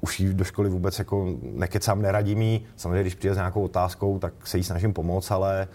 už 0.00 0.20
jí 0.20 0.34
do 0.34 0.44
školy 0.44 0.68
vůbec 0.68 0.98
jako 0.98 1.36
nekecám, 1.42 2.02
neradím 2.02 2.42
jí. 2.42 2.66
Samozřejmě, 2.76 3.00
když 3.00 3.14
přijde 3.14 3.34
s 3.34 3.36
nějakou 3.36 3.64
otázkou, 3.64 4.18
tak 4.18 4.32
se 4.44 4.58
jí 4.58 4.64
snažím 4.64 4.92
pomoct, 4.92 5.30
ale 5.30 5.68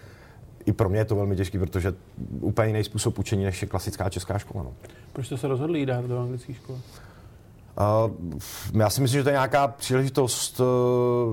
i 0.66 0.72
pro 0.72 0.88
mě 0.88 0.98
je 0.98 1.04
to 1.04 1.16
velmi 1.16 1.36
těžké, 1.36 1.58
protože 1.58 1.94
úplně 2.40 2.68
jiný 2.68 2.84
způsob 2.84 3.18
učení 3.18 3.44
než 3.44 3.62
je 3.62 3.68
klasická 3.68 4.10
česká 4.10 4.38
škola. 4.38 4.64
No. 4.64 4.72
Proč 5.12 5.26
jste 5.26 5.38
se 5.38 5.48
rozhodli 5.48 5.78
jít 5.78 5.86
dát 5.86 6.04
do 6.04 6.18
anglické 6.18 6.54
školy? 6.54 6.78
Uh, 7.76 8.12
já 8.80 8.90
si 8.90 9.00
myslím, 9.00 9.18
že 9.18 9.22
to 9.22 9.28
je 9.28 9.32
nějaká 9.32 9.68
příležitost, 9.68 10.60
uh, 10.60 10.66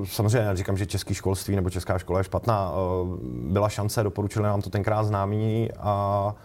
samozřejmě 0.06 0.48
neříkám, 0.48 0.78
že 0.78 0.86
český 0.86 1.14
školství 1.14 1.56
nebo 1.56 1.70
česká 1.70 1.98
škola 1.98 2.20
je 2.20 2.24
špatná, 2.24 2.72
uh, 2.72 3.18
byla 3.52 3.70
šance, 3.70 4.04
doporučili 4.04 4.46
nám 4.46 4.62
to 4.62 4.70
tenkrát 4.70 5.04
známí 5.04 5.70
a, 5.80 6.36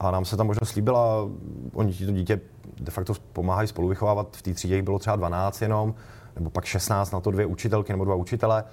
a 0.00 0.10
nám 0.10 0.24
se 0.24 0.36
tam 0.36 0.46
možnost 0.46 0.68
slíbila, 0.68 1.28
oni 1.74 1.94
to 1.94 2.12
dítě 2.12 2.40
de 2.80 2.90
facto 2.90 3.14
pomáhají 3.32 3.68
spolu 3.68 3.88
vychovávat, 3.88 4.36
v 4.36 4.42
té 4.42 4.54
třídě 4.54 4.82
bylo 4.82 4.98
třeba 4.98 5.16
12 5.16 5.62
jenom, 5.62 5.94
nebo 6.36 6.50
pak 6.50 6.64
16, 6.64 7.10
na 7.10 7.20
to 7.20 7.30
dvě 7.30 7.46
učitelky 7.46 7.92
nebo 7.92 8.04
dva 8.04 8.14
učitele. 8.14 8.64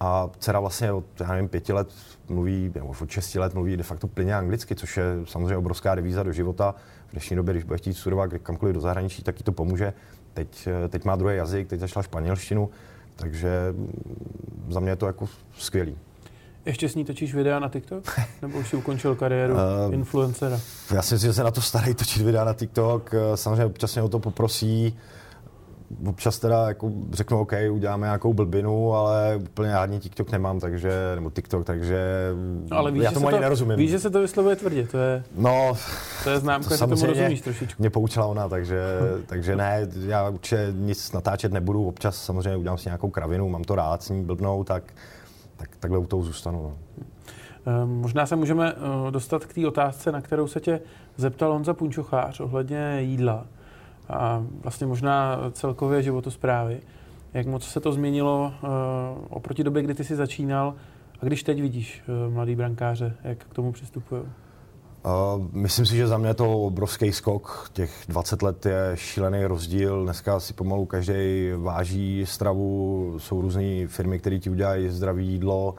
A 0.00 0.30
dcera 0.38 0.60
vlastně 0.60 0.92
od, 0.92 1.04
já 1.20 1.28
nevím, 1.28 1.48
pěti 1.48 1.72
let 1.72 1.92
mluví, 2.28 2.72
nebo 2.74 2.94
od 3.02 3.10
šesti 3.10 3.38
let 3.38 3.54
mluví 3.54 3.76
de 3.76 3.82
facto 3.82 4.06
plně 4.06 4.34
anglicky, 4.34 4.74
což 4.74 4.96
je 4.96 5.04
samozřejmě 5.24 5.56
obrovská 5.56 5.94
devíza 5.94 6.22
do 6.22 6.32
života. 6.32 6.74
V 7.06 7.10
dnešní 7.12 7.36
době, 7.36 7.54
když 7.54 7.64
bude 7.64 7.78
chtít 7.78 7.94
studovat 7.94 8.30
kamkoliv 8.42 8.74
do 8.74 8.80
zahraničí, 8.80 9.22
tak 9.22 9.38
jí 9.38 9.44
to 9.44 9.52
pomůže. 9.52 9.92
Teď, 10.34 10.68
teď 10.88 11.04
má 11.04 11.16
druhý 11.16 11.36
jazyk, 11.36 11.68
teď 11.68 11.80
začala 11.80 12.02
španělštinu, 12.02 12.70
takže 13.16 13.74
za 14.68 14.80
mě 14.80 14.90
je 14.90 14.96
to 14.96 15.06
jako 15.06 15.28
skvělý. 15.58 15.96
Ještě 16.64 16.88
s 16.88 16.94
ní 16.94 17.04
točíš 17.04 17.34
videa 17.34 17.58
na 17.58 17.68
TikTok? 17.68 18.20
Nebo 18.42 18.58
už 18.58 18.68
si 18.68 18.76
ukončil 18.76 19.14
kariéru 19.14 19.54
uh, 19.54 19.94
influencera? 19.94 20.60
Já 20.94 21.02
si 21.02 21.14
myslím, 21.14 21.28
že 21.28 21.34
se 21.34 21.44
na 21.44 21.50
to 21.50 21.60
starají 21.60 21.94
točit 21.94 22.22
videa 22.22 22.44
na 22.44 22.54
TikTok. 22.54 23.14
Samozřejmě 23.34 23.64
občas 23.64 23.94
mě 23.94 24.02
o 24.02 24.08
to 24.08 24.18
poprosí 24.18 24.98
občas 26.06 26.38
teda 26.38 26.68
jako 26.68 26.92
řeknu, 27.12 27.40
OK, 27.40 27.52
uděláme 27.72 28.06
nějakou 28.06 28.34
blbinu, 28.34 28.94
ale 28.94 29.36
úplně 29.36 29.74
ani 29.74 30.00
TikTok 30.00 30.32
nemám, 30.32 30.60
takže, 30.60 30.92
nebo 31.14 31.30
TikTok, 31.30 31.64
takže 31.64 32.04
no, 32.70 32.76
ale 32.76 32.90
víš, 32.90 33.02
já 33.02 33.12
tomu 33.12 33.28
ani 33.28 33.36
to, 33.36 33.42
nerozumím. 33.42 33.76
Víš, 33.76 33.90
že 33.90 33.98
se 33.98 34.10
to 34.10 34.20
vyslovuje 34.20 34.56
tvrdě, 34.56 34.86
to 34.86 34.98
je, 34.98 35.24
no, 35.36 35.72
to 36.24 36.30
je 36.30 36.38
známka, 36.38 36.68
to 36.68 36.74
že 36.74 36.78
tomu 36.78 37.06
rozumíš 37.06 37.40
trošičku. 37.40 37.82
Mě 37.82 37.90
poučila 37.90 38.26
ona, 38.26 38.48
takže, 38.48 38.80
takže 39.26 39.56
ne, 39.56 39.88
já 40.06 40.28
určitě 40.28 40.72
nic 40.76 41.12
natáčet 41.12 41.52
nebudu, 41.52 41.88
občas 41.88 42.24
samozřejmě 42.24 42.56
udělám 42.56 42.78
si 42.78 42.88
nějakou 42.88 43.10
kravinu, 43.10 43.48
mám 43.48 43.64
to 43.64 43.74
rád 43.74 44.02
s 44.02 44.08
ní 44.08 44.24
blbnou, 44.24 44.64
tak, 44.64 44.82
tak 45.56 45.70
takhle 45.80 45.98
u 45.98 46.06
toho 46.06 46.22
zůstanu. 46.22 46.62
No. 46.62 47.04
Ehm, 47.66 47.88
možná 47.88 48.26
se 48.26 48.36
můžeme 48.36 48.72
eh, 48.72 49.10
dostat 49.10 49.44
k 49.44 49.54
té 49.54 49.66
otázce, 49.66 50.12
na 50.12 50.20
kterou 50.20 50.46
se 50.46 50.60
tě 50.60 50.80
zeptal 51.16 51.52
Honza 51.52 51.74
Punčochář 51.74 52.40
ohledně 52.40 52.96
jídla 53.00 53.46
a 54.10 54.44
vlastně 54.62 54.86
možná 54.86 55.38
celkově 55.52 56.02
životosprávy. 56.02 56.80
Jak 57.34 57.46
moc 57.46 57.64
se 57.64 57.80
to 57.80 57.92
změnilo 57.92 58.52
uh, 58.62 58.68
oproti 59.28 59.64
době, 59.64 59.82
kdy 59.82 59.94
ty 59.94 60.04
jsi 60.04 60.16
začínal 60.16 60.74
a 61.22 61.26
když 61.26 61.42
teď 61.42 61.60
vidíš 61.60 62.02
uh, 62.08 62.34
mladý 62.34 62.56
brankáře, 62.56 63.16
jak 63.24 63.38
k 63.38 63.54
tomu 63.54 63.72
přistupují? 63.72 64.22
Uh, 65.04 65.46
myslím 65.52 65.86
si, 65.86 65.96
že 65.96 66.06
za 66.06 66.18
mě 66.18 66.28
je 66.28 66.34
to 66.34 66.62
obrovský 66.62 67.12
skok. 67.12 67.70
Těch 67.72 68.04
20 68.08 68.42
let 68.42 68.66
je 68.66 68.92
šílený 68.94 69.44
rozdíl. 69.44 70.04
Dneska 70.04 70.40
si 70.40 70.52
pomalu 70.52 70.86
každý 70.86 71.50
váží 71.56 72.26
stravu. 72.26 73.14
Jsou 73.18 73.40
různé 73.40 73.86
firmy, 73.86 74.18
které 74.18 74.38
ti 74.38 74.50
udělají 74.50 74.88
zdravé 74.88 75.22
jídlo, 75.22 75.74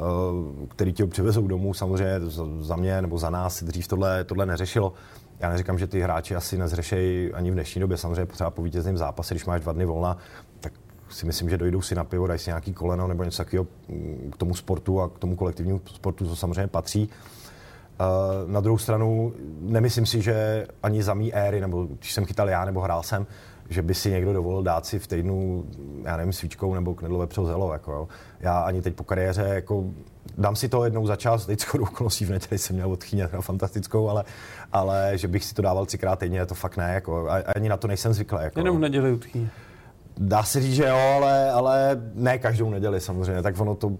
uh, 0.00 0.66
které 0.68 0.92
ti 0.92 1.02
ho 1.02 1.08
přivezou 1.08 1.46
domů. 1.46 1.74
Samozřejmě 1.74 2.20
za 2.60 2.76
mě 2.76 3.02
nebo 3.02 3.18
za 3.18 3.30
nás 3.30 3.62
dřív 3.62 3.88
tohle, 3.88 4.24
tohle 4.24 4.46
neřešilo. 4.46 4.92
Já 5.40 5.50
neříkám, 5.50 5.78
že 5.78 5.86
ty 5.86 6.00
hráči 6.00 6.36
asi 6.36 6.58
nezřešejí 6.58 7.32
ani 7.32 7.50
v 7.50 7.54
dnešní 7.54 7.80
době. 7.80 7.96
Samozřejmě 7.96 8.26
potřeba 8.26 8.50
po 8.50 8.62
vítězném 8.62 8.98
zápase, 8.98 9.34
když 9.34 9.44
máš 9.44 9.60
dva 9.60 9.72
dny 9.72 9.84
volna, 9.84 10.16
tak 10.60 10.72
si 11.08 11.26
myslím, 11.26 11.50
že 11.50 11.58
dojdou 11.58 11.82
si 11.82 11.94
na 11.94 12.04
pivo, 12.04 12.26
dají 12.26 12.38
si 12.38 12.50
nějaký 12.50 12.72
koleno 12.72 13.08
nebo 13.08 13.24
něco 13.24 13.36
takového 13.36 13.66
mm, 13.88 14.30
k 14.32 14.36
tomu 14.36 14.54
sportu 14.54 15.00
a 15.00 15.08
k 15.08 15.18
tomu 15.18 15.36
kolektivnímu 15.36 15.80
sportu, 15.94 16.26
co 16.26 16.36
samozřejmě 16.36 16.66
patří. 16.66 17.08
Na 18.46 18.60
druhou 18.60 18.78
stranu, 18.78 19.32
nemyslím 19.60 20.06
si, 20.06 20.22
že 20.22 20.66
ani 20.82 21.02
za 21.02 21.14
mý 21.14 21.34
éry, 21.34 21.60
nebo 21.60 21.84
když 21.84 22.12
jsem 22.12 22.24
chytal 22.24 22.48
já 22.48 22.64
nebo 22.64 22.80
hrál 22.80 23.02
jsem, 23.02 23.26
že 23.68 23.82
by 23.82 23.94
si 23.94 24.10
někdo 24.10 24.32
dovolil 24.32 24.62
dát 24.62 24.86
si 24.86 24.98
v 24.98 25.06
týdnu, 25.06 25.64
já 26.02 26.16
nevím, 26.16 26.32
svíčkou 26.32 26.74
nebo 26.74 26.94
knedlové 26.94 27.26
přozelo. 27.26 27.72
Jako, 27.72 27.92
jo. 27.92 28.08
Já 28.40 28.60
ani 28.60 28.82
teď 28.82 28.94
po 28.94 29.04
kariéře 29.04 29.42
jako 29.42 29.84
dám 30.38 30.56
si 30.56 30.68
to 30.68 30.84
jednou 30.84 31.06
za 31.06 31.16
čas, 31.16 31.46
teď 31.46 31.60
skoro 31.60 31.84
okolností 31.84 32.24
v 32.24 32.30
neděli 32.30 32.58
jsem 32.58 32.76
měl 32.76 32.92
od 32.92 33.04
Chyně 33.04 33.26
fantastickou, 33.26 34.08
ale, 34.08 34.24
ale 34.72 35.12
že 35.14 35.28
bych 35.28 35.44
si 35.44 35.54
to 35.54 35.62
dával 35.62 35.86
třikrát 35.86 36.18
týdně, 36.18 36.46
to 36.46 36.54
fakt 36.54 36.76
ne, 36.76 36.94
jako, 36.94 37.28
ani 37.56 37.68
na 37.68 37.76
to 37.76 37.88
nejsem 37.88 38.12
zvyklý. 38.12 38.38
Jako. 38.42 38.60
Jenom 38.60 38.76
v 38.76 38.80
neděli 38.80 39.12
od 39.12 39.24
Dá 40.18 40.42
se 40.42 40.60
říct, 40.60 40.74
že 40.74 40.84
jo, 40.84 40.96
ale, 41.16 41.50
ale 41.50 42.02
ne 42.14 42.38
každou 42.38 42.70
neděli 42.70 43.00
samozřejmě, 43.00 43.42
tak 43.42 43.60
ono 43.60 43.74
to 43.74 43.92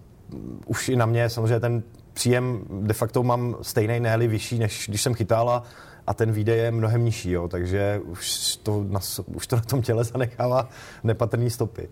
už 0.66 0.88
i 0.88 0.96
na 0.96 1.06
mě 1.06 1.28
samozřejmě 1.28 1.60
ten 1.60 1.82
příjem 2.14 2.64
de 2.70 2.94
facto 2.94 3.22
mám 3.22 3.56
stejný, 3.62 4.00
ne 4.00 4.18
vyšší, 4.18 4.58
než 4.58 4.86
když 4.88 5.02
jsem 5.02 5.14
chytal 5.14 5.62
a, 6.06 6.14
ten 6.14 6.32
výdej 6.32 6.58
je 6.58 6.70
mnohem 6.70 7.04
nižší, 7.04 7.30
jo, 7.30 7.48
takže 7.48 8.00
už 8.04 8.56
to, 8.56 8.84
na, 8.88 9.00
už 9.26 9.46
to 9.46 9.56
na 9.56 9.62
tom 9.62 9.82
těle 9.82 10.04
zanechává 10.04 10.68
nepatrný 11.04 11.50
stopy. 11.50 11.88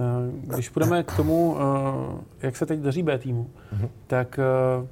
Eh, 0.00 0.54
když 0.54 0.68
půjdeme 0.68 1.02
k 1.02 1.16
tomu, 1.16 1.56
eh, 1.58 2.46
jak 2.46 2.56
se 2.56 2.66
teď 2.66 2.80
daří 2.80 3.02
B 3.02 3.18
týmu, 3.18 3.50
mm-hmm. 3.74 3.88
tak 4.06 4.38
eh, 4.38 4.86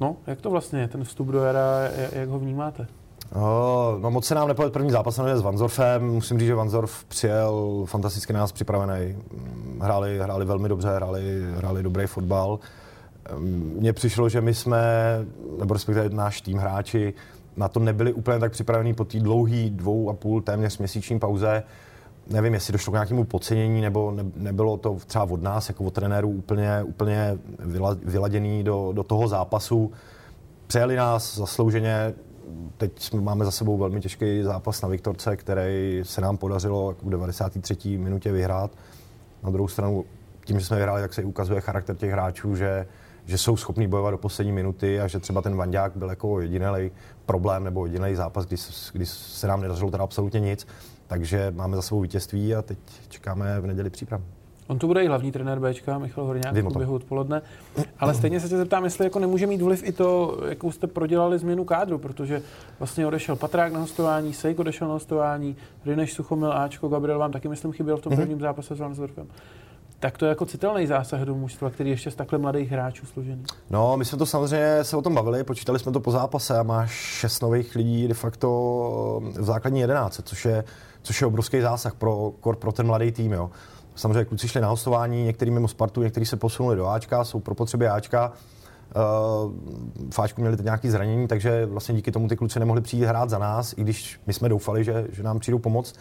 no, 0.00 0.16
jak 0.26 0.40
to 0.40 0.50
vlastně 0.50 0.80
je, 0.80 0.88
ten 0.88 1.04
vstup 1.04 1.28
do 1.28 1.42
jara, 1.42 1.62
jak 2.12 2.28
ho 2.28 2.38
vnímáte? 2.38 2.86
No 4.00 4.10
moc 4.10 4.26
se 4.26 4.34
nám 4.34 4.48
nepovedl 4.48 4.72
první 4.72 4.90
zápas 4.90 5.20
s 5.34 5.40
Vanzorfem. 5.40 6.06
Musím 6.06 6.38
říct, 6.38 6.46
že 6.46 6.54
Vanzorf 6.54 7.04
přijel 7.04 7.84
fantasticky 7.86 8.32
na 8.32 8.40
nás 8.40 8.52
připravený. 8.52 9.16
Hráli, 9.80 10.18
hráli 10.18 10.44
velmi 10.44 10.68
dobře, 10.68 10.88
hráli, 10.88 11.42
hráli 11.56 11.82
dobrý 11.82 12.06
fotbal. 12.06 12.58
Mně 13.78 13.92
přišlo, 13.92 14.28
že 14.28 14.40
my 14.40 14.54
jsme, 14.54 14.82
nebo 15.58 15.74
respektive 15.74 16.08
náš 16.08 16.40
tým 16.40 16.58
hráči, 16.58 17.14
na 17.56 17.68
to 17.68 17.80
nebyli 17.80 18.12
úplně 18.12 18.38
tak 18.38 18.52
připravení 18.52 18.94
po 18.94 19.04
té 19.04 19.20
dlouhé 19.20 19.70
dvou 19.70 20.10
a 20.10 20.14
půl, 20.14 20.42
téměř 20.42 20.78
měsíční 20.78 21.18
pauze 21.18 21.62
nevím, 22.30 22.54
jestli 22.54 22.72
došlo 22.72 22.90
k 22.90 22.94
nějakému 22.94 23.24
podcenění, 23.24 23.80
nebo 23.80 24.10
ne, 24.10 24.24
nebylo 24.36 24.76
to 24.76 24.96
třeba 25.06 25.24
od 25.24 25.42
nás, 25.42 25.68
jako 25.68 25.84
od 25.84 25.94
trenérů, 25.94 26.28
úplně, 26.28 26.82
úplně 26.82 27.38
vyladěný 28.04 28.64
do, 28.64 28.92
do 28.92 29.02
toho 29.02 29.28
zápasu. 29.28 29.92
Přejeli 30.66 30.96
nás 30.96 31.38
zaslouženě, 31.38 32.14
teď 32.76 33.12
máme 33.14 33.44
za 33.44 33.50
sebou 33.50 33.76
velmi 33.76 34.00
těžký 34.00 34.42
zápas 34.42 34.82
na 34.82 34.88
Viktorce, 34.88 35.36
který 35.36 36.00
se 36.02 36.20
nám 36.20 36.36
podařilo 36.36 36.90
jako 36.90 37.06
v 37.06 37.10
93. 37.10 37.98
minutě 37.98 38.32
vyhrát. 38.32 38.70
Na 39.42 39.50
druhou 39.50 39.68
stranu, 39.68 40.04
tím, 40.44 40.60
že 40.60 40.66
jsme 40.66 40.76
vyhráli, 40.76 41.02
tak 41.02 41.14
se 41.14 41.24
ukazuje 41.24 41.60
charakter 41.60 41.96
těch 41.96 42.10
hráčů, 42.10 42.56
že, 42.56 42.86
že 43.28 43.38
jsou 43.38 43.56
schopní 43.56 43.88
bojovat 43.88 44.10
do 44.10 44.18
poslední 44.18 44.52
minuty 44.52 45.00
a 45.00 45.06
že 45.06 45.18
třeba 45.18 45.42
ten 45.42 45.56
Vandák 45.56 45.96
byl 45.96 46.08
jako 46.08 46.40
jediný 46.40 46.90
problém 47.26 47.64
nebo 47.64 47.86
jediný 47.86 48.14
zápas, 48.14 48.46
kdy, 48.46 48.56
kdy 48.92 49.06
se 49.06 49.46
nám 49.46 49.60
nedařilo 49.60 49.90
teda 49.90 50.04
absolutně 50.04 50.40
nic. 50.40 50.66
Takže 51.06 51.52
máme 51.56 51.76
za 51.76 51.82
sebou 51.82 52.00
vítězství 52.00 52.54
a 52.54 52.62
teď 52.62 52.78
čekáme 53.08 53.60
v 53.60 53.66
neděli 53.66 53.90
přípravu. 53.90 54.24
On 54.66 54.78
tu 54.78 54.86
bude 54.86 55.04
i 55.04 55.06
hlavní 55.06 55.32
trenér 55.32 55.60
Bčka, 55.60 55.98
Michal 55.98 56.24
Horňák, 56.24 56.54
v 56.54 56.62
průběhu 56.62 56.94
odpoledne. 56.94 57.42
Ale 57.98 58.14
stejně 58.14 58.40
se 58.40 58.48
tě 58.48 58.56
zeptám, 58.56 58.84
jestli 58.84 59.04
jako 59.04 59.18
nemůže 59.18 59.46
mít 59.46 59.62
vliv 59.62 59.82
i 59.84 59.92
to, 59.92 60.38
jakou 60.48 60.72
jste 60.72 60.86
prodělali 60.86 61.38
změnu 61.38 61.64
kádru, 61.64 61.98
protože 61.98 62.42
vlastně 62.78 63.06
odešel 63.06 63.36
Patrák 63.36 63.72
na 63.72 63.80
hostování, 63.80 64.32
Sejk 64.34 64.58
odešel 64.58 64.88
na 64.88 64.94
hostování, 64.94 65.56
Rineš 65.86 66.12
Suchomil, 66.12 66.52
Ačko, 66.52 66.88
Gabriel 66.88 67.18
vám 67.18 67.32
taky, 67.32 67.48
myslím, 67.48 67.72
chyběl 67.72 67.96
v 67.96 68.00
tom 68.00 68.12
mhm. 68.12 68.22
prvním 68.22 68.40
zápase 68.40 68.74
s 68.74 68.78
Vansdorfem. 68.78 69.26
Tak 70.00 70.18
to 70.18 70.24
je 70.24 70.28
jako 70.28 70.46
citelný 70.46 70.86
zásah 70.86 71.20
do 71.20 71.34
mužstva, 71.34 71.70
který 71.70 71.90
ještě 71.90 72.10
z 72.10 72.14
takhle 72.14 72.38
mladých 72.38 72.70
hráčů 72.70 73.06
složený. 73.06 73.44
No, 73.70 73.96
my 73.96 74.04
jsme 74.04 74.18
to 74.18 74.26
samozřejmě 74.26 74.84
se 74.84 74.96
o 74.96 75.02
tom 75.02 75.14
bavili, 75.14 75.44
počítali 75.44 75.78
jsme 75.78 75.92
to 75.92 76.00
po 76.00 76.10
zápase 76.10 76.58
a 76.58 76.62
máš 76.62 76.90
šest 76.90 77.40
nových 77.40 77.74
lidí 77.74 78.08
de 78.08 78.14
facto 78.14 78.48
v 79.22 79.44
základní 79.44 79.80
jedenáce, 79.80 80.22
což 80.22 80.44
je 80.44 80.64
což 81.02 81.20
je 81.20 81.26
obrovský 81.26 81.60
zásah 81.60 81.94
pro, 81.94 82.32
pro 82.58 82.72
ten 82.72 82.86
mladý 82.86 83.12
tým. 83.12 83.32
Jo. 83.32 83.50
Samozřejmě 83.94 84.24
kluci 84.24 84.48
šli 84.48 84.60
na 84.60 84.68
hostování, 84.68 85.24
některý 85.24 85.50
mimo 85.50 85.68
Spartu, 85.68 86.02
někteří 86.02 86.26
se 86.26 86.36
posunuli 86.36 86.76
do 86.76 86.88
Ačka, 86.88 87.24
jsou 87.24 87.40
pro 87.40 87.54
potřeby 87.54 87.88
Ačka. 87.88 88.32
Uh, 88.96 89.52
Fáčku 90.10 90.40
měli 90.40 90.56
nějaké 90.62 90.90
zranění, 90.90 91.28
takže 91.28 91.66
vlastně 91.66 91.94
díky 91.94 92.12
tomu 92.12 92.28
ty 92.28 92.36
kluci 92.36 92.58
nemohli 92.58 92.80
přijít 92.80 93.04
hrát 93.04 93.30
za 93.30 93.38
nás, 93.38 93.74
i 93.76 93.80
když 93.80 94.20
my 94.26 94.32
jsme 94.32 94.48
doufali, 94.48 94.84
že, 94.84 95.06
že 95.12 95.22
nám 95.22 95.38
přijdou 95.38 95.58
pomoct, 95.58 95.94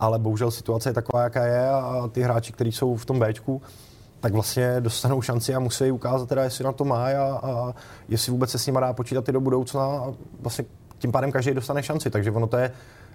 ale 0.00 0.18
bohužel 0.18 0.50
situace 0.50 0.88
je 0.88 0.92
taková, 0.92 1.22
jaká 1.22 1.44
je 1.46 1.68
a 1.68 2.08
ty 2.12 2.22
hráči, 2.22 2.52
kteří 2.52 2.72
jsou 2.72 2.96
v 2.96 3.04
tom 3.04 3.20
Bčku, 3.20 3.62
tak 4.20 4.32
vlastně 4.32 4.80
dostanou 4.80 5.22
šanci 5.22 5.54
a 5.54 5.58
musí 5.58 5.90
ukázat 5.90 6.28
teda, 6.28 6.44
jestli 6.44 6.64
na 6.64 6.72
to 6.72 6.84
má 6.84 7.06
a, 7.06 7.40
a 7.42 7.74
jestli 8.08 8.32
vůbec 8.32 8.50
se 8.50 8.58
s 8.58 8.66
nimi 8.66 8.78
dá 8.80 8.92
počítat 8.92 9.28
i 9.28 9.32
do 9.32 9.40
budoucna 9.40 9.82
a 9.82 10.12
vlastně 10.40 10.64
tím 10.98 11.12
pádem 11.12 11.32
každý 11.32 11.54
dostane 11.54 11.82
šanci, 11.82 12.10
takže 12.10 12.30
ono 12.30 12.46
to 12.46 12.56
je, 12.56 12.72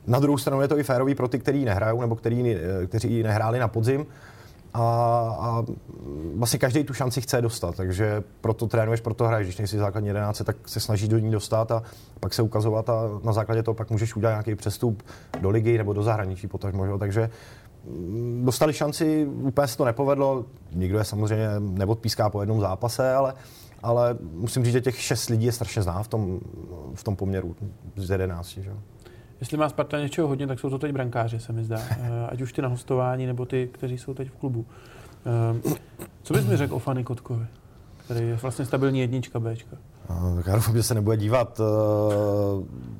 na 0.07 0.19
druhou 0.19 0.37
stranu 0.37 0.61
je 0.61 0.67
to 0.67 0.79
i 0.79 0.83
férový 0.83 1.15
pro 1.15 1.27
ty, 1.27 1.39
kteří 1.39 1.65
nehrajou 1.65 2.01
nebo 2.01 2.15
který, 2.15 2.55
kteří 2.87 3.23
nehráli 3.23 3.59
na 3.59 3.67
podzim, 3.67 4.05
a, 4.73 4.81
a 5.39 5.65
vlastně 6.35 6.59
každý 6.59 6.83
tu 6.83 6.93
šanci 6.93 7.21
chce 7.21 7.41
dostat, 7.41 7.75
takže 7.75 8.23
proto 8.41 8.67
trénuješ, 8.67 9.01
proto 9.01 9.27
hraješ. 9.27 9.47
Když 9.47 9.57
nejsi 9.57 9.77
základní 9.77 10.07
jedenáce, 10.07 10.43
tak 10.43 10.55
se 10.65 10.79
snažíš 10.79 11.07
do 11.07 11.17
ní 11.19 11.31
dostat 11.31 11.71
a 11.71 11.83
pak 12.19 12.33
se 12.33 12.41
ukazovat 12.41 12.89
a 12.89 13.03
na 13.23 13.33
základě 13.33 13.63
toho 13.63 13.75
pak 13.75 13.89
můžeš 13.89 14.15
udělat 14.15 14.31
nějaký 14.31 14.55
přestup 14.55 15.03
do 15.41 15.49
ligy 15.49 15.77
nebo 15.77 15.93
do 15.93 16.03
zahraničí 16.03 16.47
potažmo. 16.47 16.97
Takže 16.97 17.29
mm, 17.85 18.41
dostali 18.45 18.73
šanci, 18.73 19.25
úplně 19.25 19.67
se 19.67 19.77
to 19.77 19.85
nepovedlo, 19.85 20.45
nikdo 20.71 20.97
je 20.97 21.03
samozřejmě 21.03 21.47
neodpíská 21.59 22.29
po 22.29 22.41
jednom 22.41 22.59
zápase, 22.59 23.13
ale, 23.13 23.33
ale 23.83 24.17
musím 24.33 24.65
říct, 24.65 24.73
že 24.73 24.81
těch 24.81 25.01
šest 25.01 25.29
lidí 25.29 25.45
je 25.45 25.51
strašně 25.51 25.81
zná 25.81 26.03
v 26.03 26.07
tom, 26.07 26.39
v 26.93 27.03
tom 27.03 27.15
poměru 27.15 27.55
z 27.95 28.09
jedenácti. 28.09 28.63
Že? 28.63 28.71
Jestli 29.39 29.57
má 29.57 29.69
Sparta 29.69 29.99
něčeho 29.99 30.27
hodně, 30.27 30.47
tak 30.47 30.59
jsou 30.59 30.69
to 30.69 30.79
teď 30.79 30.91
brankáři, 30.91 31.39
se 31.39 31.53
mi 31.53 31.63
zdá. 31.63 31.79
Eh, 32.01 32.27
ať 32.29 32.41
už 32.41 32.53
ty 32.53 32.61
na 32.61 32.67
hostování, 32.67 33.25
nebo 33.25 33.45
ty, 33.45 33.69
kteří 33.73 33.97
jsou 33.97 34.13
teď 34.13 34.29
v 34.29 34.35
klubu. 34.35 34.65
Eh, 35.25 35.75
co 36.23 36.33
bys 36.33 36.45
mi 36.45 36.57
řekl 36.57 36.75
o 36.75 36.79
Fanny 36.79 37.03
Kotkovi, 37.03 37.45
který 38.05 38.27
je 38.27 38.35
vlastně 38.35 38.65
stabilní 38.65 38.99
jednička 38.99 39.39
Bčka? 39.39 39.77
Eh, 40.09 40.35
tak 40.35 40.47
já 40.47 40.55
doufám, 40.55 40.75
že 40.75 40.83
se 40.83 40.93
nebude 40.93 41.17
dívat. 41.17 41.61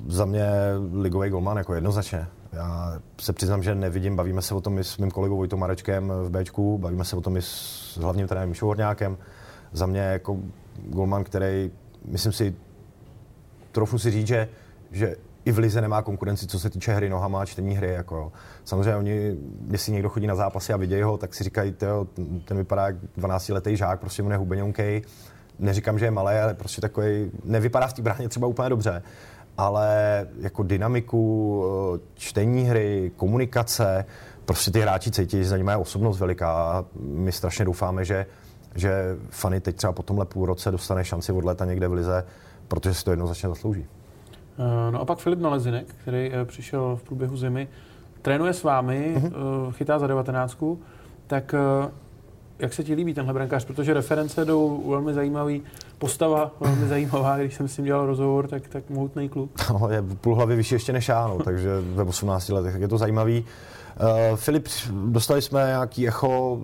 Za 0.08 0.24
mě 0.24 0.48
ligový 0.92 1.30
golman 1.30 1.56
jako 1.56 1.74
jednoznačně. 1.74 2.26
Já 2.52 3.00
se 3.20 3.32
přiznám, 3.32 3.62
že 3.62 3.74
nevidím, 3.74 4.16
bavíme 4.16 4.42
se 4.42 4.54
o 4.54 4.60
tom 4.60 4.78
i 4.78 4.84
s 4.84 4.98
mým 4.98 5.10
kolegou 5.10 5.36
Vojtou 5.36 5.56
Marečkem 5.56 6.12
v 6.24 6.30
Bčku, 6.30 6.78
bavíme 6.78 7.04
se 7.04 7.16
o 7.16 7.20
tom 7.20 7.36
i 7.36 7.42
s 7.42 7.98
hlavním 8.00 8.26
trenérem 8.26 8.48
Mišou 8.48 8.66
Horňákem. 8.66 9.16
Za 9.72 9.86
mě 9.86 10.00
jako 10.00 10.38
golman, 10.88 11.24
který, 11.24 11.70
myslím 12.04 12.32
si, 12.32 12.54
trochu 13.72 13.98
si 13.98 14.10
říct, 14.10 14.26
že, 14.26 14.48
že 14.92 15.16
i 15.44 15.52
v 15.52 15.58
lize 15.58 15.80
nemá 15.80 16.02
konkurenci, 16.02 16.46
co 16.46 16.58
se 16.58 16.70
týče 16.70 16.92
hry 16.92 17.08
nohama 17.08 17.42
a 17.42 17.44
čtení 17.44 17.74
hry. 17.74 17.92
Jako 17.92 18.32
Samozřejmě 18.64 18.96
oni, 18.96 19.36
jestli 19.70 19.92
někdo 19.92 20.08
chodí 20.08 20.26
na 20.26 20.34
zápasy 20.34 20.72
a 20.72 20.76
vidějí 20.76 21.02
ho, 21.02 21.18
tak 21.18 21.34
si 21.34 21.44
říkají, 21.44 21.72
tyjo, 21.72 22.06
ten 22.44 22.56
vypadá 22.56 22.86
jak 22.86 22.96
12-letý 23.18 23.76
žák, 23.76 24.00
prostě 24.00 24.22
on 24.22 24.32
je 24.32 24.36
hubeňonkej. 24.36 25.02
Neříkám, 25.58 25.98
že 25.98 26.04
je 26.04 26.10
malý, 26.10 26.36
ale 26.36 26.54
prostě 26.54 26.80
takový, 26.80 27.30
nevypadá 27.44 27.86
v 27.86 27.92
té 27.92 28.02
bráně 28.02 28.28
třeba 28.28 28.46
úplně 28.46 28.68
dobře. 28.68 29.02
Ale 29.58 30.26
jako 30.40 30.62
dynamiku, 30.62 31.64
čtení 32.14 32.64
hry, 32.64 33.12
komunikace, 33.16 34.04
prostě 34.44 34.70
ty 34.70 34.80
hráči 34.80 35.10
cítí, 35.10 35.36
že 35.36 35.48
za 35.48 35.56
ním 35.56 35.68
je 35.68 35.76
osobnost 35.76 36.18
veliká 36.20 36.52
a 36.52 36.84
my 37.00 37.32
strašně 37.32 37.64
doufáme, 37.64 38.04
že, 38.04 38.26
že 38.74 39.16
Fanny 39.30 39.60
teď 39.60 39.76
třeba 39.76 39.92
po 39.92 40.02
tomhle 40.02 40.26
půl 40.26 40.46
roce 40.46 40.70
dostane 40.70 41.04
šanci 41.04 41.32
od 41.32 41.44
léta 41.44 41.64
někde 41.64 41.88
v 41.88 41.92
lize, 41.92 42.24
protože 42.68 42.94
si 42.94 43.04
to 43.04 43.10
jednoznačně 43.10 43.48
zaslouží. 43.48 43.86
Eh, 43.86 43.99
no 44.90 45.00
a 45.00 45.04
pak 45.04 45.18
Filip 45.18 45.40
Nalezinek, 45.40 45.86
který 46.02 46.32
eh, 46.32 46.44
přišel 46.44 46.96
v 46.96 47.02
průběhu 47.02 47.36
zimy, 47.36 47.68
trénuje 48.22 48.52
s 48.52 48.62
vámi, 48.62 49.14
uh-huh. 49.16 49.72
chytá 49.72 49.98
za 49.98 50.06
devatenáctku, 50.06 50.80
tak 51.26 51.54
jak 52.60 52.72
se 52.72 52.84
ti 52.84 52.94
líbí 52.94 53.14
tenhle 53.14 53.34
brankář? 53.34 53.64
Protože 53.64 53.94
reference 53.94 54.44
jdou 54.44 54.90
velmi 54.90 55.14
zajímavý, 55.14 55.62
postava 55.98 56.50
velmi 56.60 56.86
zajímavá, 56.88 57.38
když 57.38 57.54
jsem 57.54 57.68
s 57.68 57.76
tím 57.76 57.84
dělal 57.84 58.06
rozhovor, 58.06 58.48
tak, 58.48 58.68
tak 58.68 58.90
mohutný 58.90 59.28
kluk. 59.28 59.50
No, 59.70 59.88
je 59.88 60.02
půl 60.02 60.34
hlavy 60.34 60.56
vyšší 60.56 60.74
ještě 60.74 60.92
než 60.92 61.08
já, 61.08 61.26
no, 61.26 61.38
takže 61.44 61.70
ve 61.80 62.02
18 62.02 62.48
letech 62.48 62.74
je 62.80 62.88
to 62.88 62.98
zajímavý. 62.98 63.44
Uh, 64.30 64.36
Filip, 64.36 64.68
dostali 64.92 65.42
jsme 65.42 65.66
nějaký 65.66 66.08
echo, 66.08 66.58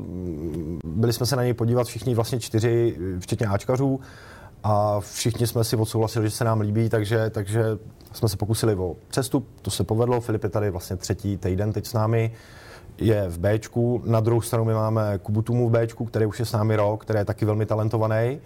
byli 0.84 1.12
jsme 1.12 1.26
se 1.26 1.36
na 1.36 1.42
něj 1.42 1.54
podívat 1.54 1.86
všichni 1.86 2.14
vlastně 2.14 2.40
čtyři, 2.40 2.96
včetně 3.20 3.46
Ačkařů 3.46 4.00
a 4.62 5.00
všichni 5.00 5.46
jsme 5.46 5.64
si 5.64 5.76
odsouhlasili, 5.76 6.26
že 6.26 6.36
se 6.36 6.44
nám 6.44 6.60
líbí, 6.60 6.88
takže, 6.88 7.30
takže 7.30 7.64
jsme 8.12 8.28
se 8.28 8.36
pokusili 8.36 8.74
o 8.74 8.96
přestup, 9.08 9.48
to 9.62 9.70
se 9.70 9.84
povedlo, 9.84 10.20
Filip 10.20 10.44
je 10.44 10.50
tady 10.50 10.70
vlastně 10.70 10.96
třetí 10.96 11.36
týden 11.36 11.72
teď 11.72 11.86
s 11.86 11.92
námi, 11.92 12.32
je 12.98 13.28
v 13.28 13.38
Bčku, 13.38 14.02
na 14.04 14.20
druhou 14.20 14.40
stranu 14.40 14.64
my 14.64 14.74
máme 14.74 15.18
Kubutumu 15.18 15.68
v 15.68 15.72
Bčku, 15.72 16.04
který 16.04 16.26
už 16.26 16.38
je 16.38 16.46
s 16.46 16.52
námi 16.52 16.76
rok, 16.76 17.02
který 17.02 17.18
je 17.18 17.24
taky 17.24 17.44
velmi 17.44 17.66
talentovaný. 17.66 18.40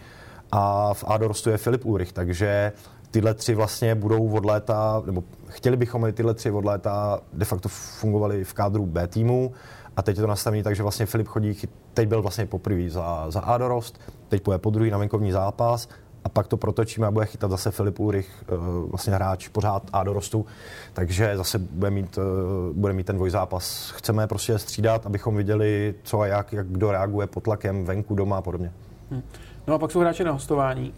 A 0.53 0.95
v 0.95 1.05
A 1.07 1.17
dorostu 1.17 1.51
je 1.51 1.59
Filip 1.59 1.85
Ulrich, 1.85 2.13
takže 2.13 2.73
tyhle 3.11 3.35
tři 3.35 3.55
vlastně 3.55 3.95
budou 3.95 4.31
od 4.31 4.45
léta, 4.45 5.03
nebo 5.07 5.25
chtěli 5.49 5.77
bychom, 5.77 6.05
aby 6.05 6.13
tyhle 6.13 6.35
tři 6.35 6.51
od 6.51 6.65
léta 6.65 7.21
de 7.33 7.45
facto 7.45 7.69
fungovali 7.69 8.45
v 8.45 8.53
kádru 8.53 8.87
B 8.87 9.07
týmu. 9.07 9.53
A 9.97 10.03
teď 10.03 10.17
je 10.17 10.21
to 10.21 10.27
nastavené 10.27 10.63
tak, 10.63 10.77
že 10.77 10.83
vlastně 10.83 11.07
Filip 11.07 11.29
chodí, 11.29 11.57
teď 11.95 12.09
byl 12.09 12.23
vlastně 12.23 12.47
poprvé 12.47 12.91
za, 12.91 13.31
za 13.31 13.41
A 13.41 13.59
dorost, 13.59 14.01
teď 14.31 14.43
půjde 14.43 14.59
po 14.59 14.71
druhý 14.71 14.91
na 14.91 14.99
venkovní 14.99 15.33
zápas 15.33 15.89
a 16.25 16.29
pak 16.29 16.49
to 16.49 16.57
protočíme 16.57 17.07
a 17.07 17.11
bude 17.11 17.27
chytat 17.27 17.51
zase 17.51 17.71
Filip 17.71 18.01
Ulrich, 18.01 18.29
eh, 18.43 18.55
vlastně 18.91 19.13
hráč 19.13 19.49
pořád 19.49 19.83
a 19.93 20.05
dorostu, 20.05 20.47
takže 20.93 21.37
zase 21.37 21.59
bude 21.59 21.91
mít, 21.91 22.19
eh, 22.19 22.73
bude 22.73 22.93
mít 22.93 23.07
ten 23.07 23.17
dvojzápas. 23.17 23.91
Chceme 23.91 24.27
prostě 24.27 24.59
střídat, 24.59 25.07
abychom 25.07 25.37
viděli, 25.37 25.95
co 26.03 26.21
a 26.21 26.27
jak, 26.27 26.53
jak 26.53 26.67
kdo 26.67 26.93
reaguje 26.93 27.27
pod 27.27 27.43
tlakem 27.43 27.85
venku, 27.85 28.15
doma 28.15 28.37
a 28.37 28.43
podobně. 28.43 28.73
Hmm. 29.11 29.23
No 29.67 29.75
a 29.75 29.79
pak 29.79 29.91
jsou 29.91 30.01
hráči 30.01 30.25
na 30.25 30.33
hostování. 30.33 30.95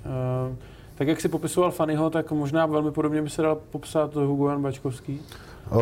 Uh, 0.50 0.56
tak 0.94 1.08
jak 1.08 1.20
si 1.20 1.28
popisoval 1.28 1.70
Fannyho, 1.70 2.10
tak 2.10 2.30
možná 2.30 2.66
velmi 2.66 2.90
podobně 2.90 3.22
by 3.22 3.30
se 3.30 3.42
dal 3.42 3.58
popsat 3.70 4.14
Hugo 4.14 4.48
Jan 4.48 4.62
Bačkovský. 4.62 5.20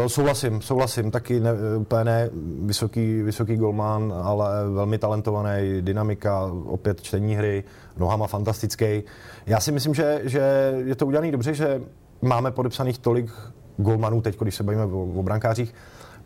Souhlasím, 0.06 0.60
souhlasím. 0.60 1.10
Taky 1.10 1.40
ne, 1.40 1.50
úplně 1.78 2.04
ne 2.04 2.30
vysoký, 2.62 3.22
vysoký 3.22 3.56
golman, 3.56 4.14
ale 4.22 4.70
velmi 4.70 4.98
talentovaný, 4.98 5.82
dynamika, 5.82 6.50
opět 6.64 7.02
čtení 7.02 7.34
hry, 7.34 7.64
nohama 7.98 8.26
fantastický. 8.26 9.02
Já 9.46 9.60
si 9.60 9.72
myslím, 9.72 9.94
že, 9.94 10.20
že 10.24 10.72
je 10.84 10.94
to 10.94 11.06
udělané 11.06 11.32
dobře, 11.32 11.54
že 11.54 11.82
máme 12.22 12.50
podepsaných 12.50 12.98
tolik 12.98 13.30
golmanů 13.76 14.20
teď, 14.20 14.38
když 14.40 14.54
se 14.54 14.62
bavíme 14.62 14.84
o, 14.84 15.02
o 15.02 15.22
brankářích, 15.22 15.74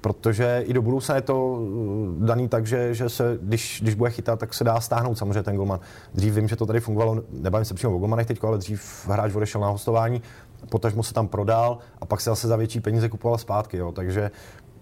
protože 0.05 0.63
i 0.67 0.73
do 0.73 0.83
budoucna 0.83 1.15
je 1.15 1.23
to 1.23 1.47
uh, 1.49 2.27
daný 2.27 2.49
tak, 2.49 2.67
že, 2.67 2.95
že 2.95 3.09
se, 3.09 3.39
když, 3.43 3.81
když 3.83 3.95
bude 3.95 4.11
chytat, 4.11 4.39
tak 4.41 4.55
se 4.55 4.65
dá 4.65 4.81
stáhnout 4.81 5.19
samozřejmě 5.19 5.43
ten 5.43 5.57
golman. 5.57 5.81
Dřív 6.15 6.35
vím, 6.35 6.49
že 6.49 6.57
to 6.57 6.67
tady 6.67 6.81
fungovalo, 6.81 7.23
nebavím 7.33 7.65
se 7.65 7.75
přímo 7.75 7.97
o 7.97 7.99
golmanech 7.99 8.27
teď, 8.27 8.45
ale 8.45 8.59
dřív 8.59 9.09
hráč 9.09 9.35
odešel 9.35 9.61
na 9.61 9.69
hostování, 9.69 10.23
potažmo 10.69 11.03
se 11.03 11.15
tam 11.15 11.29
prodal 11.29 11.79
a 12.01 12.07
pak 12.07 12.21
se 12.21 12.31
zase 12.31 12.49
za 12.49 12.57
větší 12.57 12.81
peníze 12.81 13.09
kupoval 13.09 13.39
zpátky. 13.39 13.77
Jo. 13.77 13.93
Takže 13.93 14.31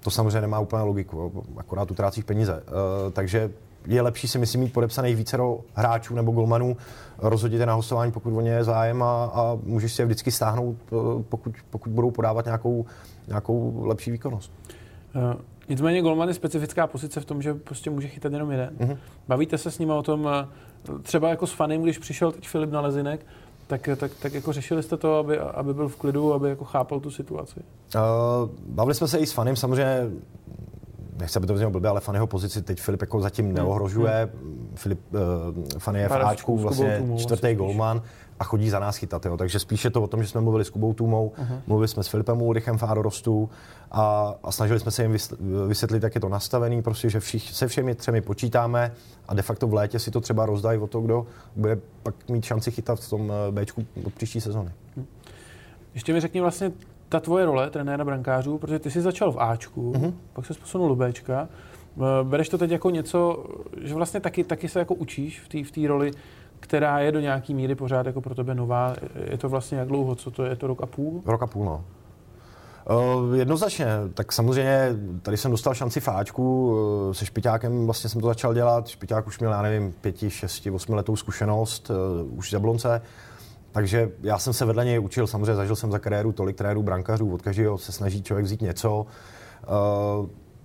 to 0.01 0.11
samozřejmě 0.11 0.41
nemá 0.41 0.59
úplně 0.59 0.83
logiku, 0.83 1.17
jo. 1.17 1.43
akorát 1.57 1.91
utrácíš 1.91 2.25
peníze. 2.25 2.55
Uh, 2.55 3.13
takže 3.13 3.51
je 3.87 4.03
lepší 4.03 4.29
si 4.29 4.39
myslím 4.39 4.61
mít 4.61 4.73
podepsaných 4.73 5.17
více 5.17 5.39
hráčů 5.75 6.15
nebo 6.15 6.33
golmanů, 6.33 6.77
rozhodit 7.19 7.61
na 7.61 7.75
hostování, 7.75 8.13
pokud 8.13 8.37
o 8.37 8.41
ně 8.41 8.51
je 8.51 8.65
zájem 8.65 9.03
a, 9.03 9.25
a 9.25 9.59
můžeš 9.63 9.93
si 9.93 10.03
je 10.03 10.07
vždycky 10.07 10.31
stáhnout, 10.31 10.77
uh, 10.91 11.23
pokud, 11.23 11.55
pokud 11.71 11.93
budou 11.93 12.11
podávat 12.11 12.45
nějakou, 12.45 12.87
nějakou 13.29 13.85
lepší 13.87 14.11
výkonnost. 14.11 14.53
Uh, 15.15 15.41
nicméně 15.69 16.03
golman 16.03 16.29
je 16.29 16.35
specifická 16.35 16.87
pozice 16.87 17.21
v 17.21 17.25
tom, 17.25 17.43
že 17.43 17.55
prostě 17.55 17.91
může 17.91 18.09
chytat 18.09 18.33
jenom 18.33 18.51
jeden. 18.51 18.71
Uh-huh. 18.79 18.97
Bavíte 19.29 19.59
se 19.59 19.71
s 19.71 19.79
ním 19.79 19.91
o 19.91 20.03
tom, 20.03 20.29
třeba 21.03 21.29
jako 21.29 21.47
s 21.47 21.53
fanem, 21.53 21.83
když 21.83 21.99
přišel 21.99 22.33
teď 22.33 22.49
Filip 22.49 22.71
Nalezinek, 22.71 23.27
tak, 23.67 23.89
tak, 23.97 24.13
tak 24.23 24.35
jako 24.35 24.53
řešili 24.53 24.83
jste 24.83 24.97
to, 24.97 25.19
aby, 25.19 25.39
aby 25.39 25.75
byl 25.75 25.89
v 25.89 25.97
klidu, 25.97 26.35
aby 26.35 26.49
jako 26.49 26.65
chápal 26.65 27.01
tu 27.01 27.11
situaci? 27.11 27.61
Uh, 27.95 28.01
bavili 28.67 28.95
jsme 28.95 29.09
se 29.09 29.19
i 29.19 29.27
s 29.27 29.33
Fanem, 29.33 29.57
samozřejmě 29.57 30.11
nechci, 31.21 31.39
aby 31.39 31.47
to 31.47 31.55
vznělo 31.55 31.71
blbě, 31.71 31.91
ale 31.91 32.01
Fannyho 32.01 32.27
pozici 32.27 32.63
teď 32.63 32.81
Filip 32.81 33.01
jako 33.01 33.21
zatím 33.21 33.47
hmm. 33.47 33.55
neohrožuje. 33.55 34.29
Hmm. 34.35 34.73
Filip, 34.75 35.01
uh, 35.13 35.21
Fanny 35.79 36.01
je 36.01 36.09
v 36.09 36.13
Ačku, 36.13 36.59
vlastně 36.59 37.03
čtvrtý 37.17 37.55
golman 37.55 38.03
a 38.39 38.45
chodí 38.45 38.71
za 38.71 38.79
nás 38.79 38.97
chytat. 38.97 39.27
Jo. 39.27 39.37
Takže 39.37 39.59
spíše 39.59 39.91
to 39.91 40.03
o 40.03 40.07
tom, 40.07 40.23
že 40.23 40.29
jsme 40.29 40.41
mluvili 40.41 40.65
s 40.65 40.71
Kubou 40.71 40.93
Tumou, 40.95 41.33
uh-huh. 41.39 41.61
mluvili 41.67 41.89
jsme 41.89 42.03
s 42.03 42.09
Filipem 42.09 42.43
Ulrichem 42.43 42.79
v 42.79 42.83
Ádorostu 42.83 43.51
a, 43.91 44.35
a 44.43 44.53
snažili 44.53 44.81
jsme 44.81 44.91
se 44.91 45.03
jim 45.03 45.17
vysvětlit, 45.67 46.03
jak 46.03 46.15
je 46.15 46.21
to 46.21 46.29
nastavený, 46.29 46.83
prostě, 46.83 47.11
že 47.11 47.21
všich, 47.21 47.51
se 47.51 47.69
všemi 47.69 47.95
třemi 47.95 48.21
počítáme 48.21 48.93
a 49.29 49.35
de 49.35 49.43
facto 49.43 49.67
v 49.67 49.75
létě 49.75 49.99
si 49.99 50.11
to 50.11 50.21
třeba 50.21 50.47
rozdají 50.47 50.79
o 50.79 50.87
to, 50.87 51.01
kdo 51.01 51.27
bude 51.57 51.79
pak 52.03 52.15
mít 52.29 52.45
šanci 52.45 52.71
chytat 52.71 53.01
v 53.01 53.11
tom 53.11 53.33
eh, 53.49 53.53
Bčku 53.53 53.87
od 54.05 54.15
příští 54.15 54.41
sezony. 54.41 54.71
Uh-huh. 54.99 55.05
Ještě 55.95 56.13
mi 56.13 56.21
řekni 56.21 56.41
vlastně 56.41 56.73
ta 57.09 57.21
tvoje 57.21 57.45
role 57.45 57.71
trenéra 57.71 58.05
brankářů, 58.05 58.59
protože 58.59 58.79
ty 58.79 58.91
jsi 58.91 59.01
začal 59.01 59.33
v 59.33 59.39
Ačku, 59.39 59.93
uh-huh. 59.93 60.13
pak 60.33 60.47
se 60.47 60.55
posunul 60.55 60.89
do 60.89 60.97
Bčka. 60.97 61.49
Eh, 61.97 62.25
bereš 62.25 62.49
to 62.49 62.59
teď 62.59 62.71
jako 62.71 62.91
něco, 62.91 63.45
že 63.83 63.95
vlastně 63.95 64.21
taky, 64.21 64.45
taky 64.45 64.69
se 64.69 64.79
jako 64.79 64.95
učíš 64.95 65.41
v 65.41 65.49
té 65.49 65.81
v 65.81 65.87
roli 65.87 66.11
která 66.63 66.99
je 66.99 67.13
do 67.13 67.21
nějaký 67.21 67.55
míry 67.55 67.75
pořád 67.75 68.07
jako 68.07 68.21
pro 68.21 68.35
tebe 68.35 68.55
nová. 68.55 68.95
Je 69.15 69.39
to 69.39 69.49
vlastně 69.49 69.79
jak 69.79 69.89
dlouho? 69.89 70.15
Co 70.15 70.31
to 70.31 70.45
je? 70.45 70.51
Je 70.51 70.57
to 70.57 70.67
rok 70.67 70.83
a 70.83 70.87
půl? 70.87 71.23
Rok 71.27 71.43
a 71.43 71.47
půl, 71.47 71.65
no. 71.65 71.85
Uh, 72.91 73.37
jednoznačně, 73.37 73.87
tak 74.15 74.33
samozřejmě 74.33 74.89
tady 75.23 75.37
jsem 75.37 75.51
dostal 75.51 75.75
šanci 75.75 76.01
fáčku, 76.01 76.71
uh, 77.07 77.13
se 77.13 77.27
Špiťákem 77.27 77.85
vlastně 77.85 78.11
jsem 78.11 78.21
to 78.21 78.27
začal 78.27 78.55
dělat, 78.55 78.89
Špiťák 78.89 79.27
už 79.27 79.39
měl, 79.39 79.53
já 79.53 79.63
nevím, 79.63 79.93
pěti, 80.01 80.31
šesti, 80.31 80.71
osmi 80.71 80.95
letou 80.95 81.17
zkušenost, 81.17 81.91
uh, 81.91 82.39
už 82.39 82.51
v 82.51 82.53
Jablonce, 82.53 83.03
takže 83.73 84.11
já 84.23 84.39
jsem 84.39 84.53
se 84.53 84.65
vedle 84.65 84.85
něj 84.85 85.01
učil, 85.01 85.27
samozřejmě 85.27 85.55
zažil 85.55 85.77
jsem 85.77 85.91
za 85.91 85.99
kariéru 85.99 86.33
tolik 86.33 86.57
trenérů, 86.57 86.83
brankařů, 86.83 87.35
od 87.35 87.43
každého 87.43 87.79
se 87.79 87.93
snaží 87.93 88.23
člověk 88.23 88.45
vzít 88.45 88.63
něco. 88.63 89.07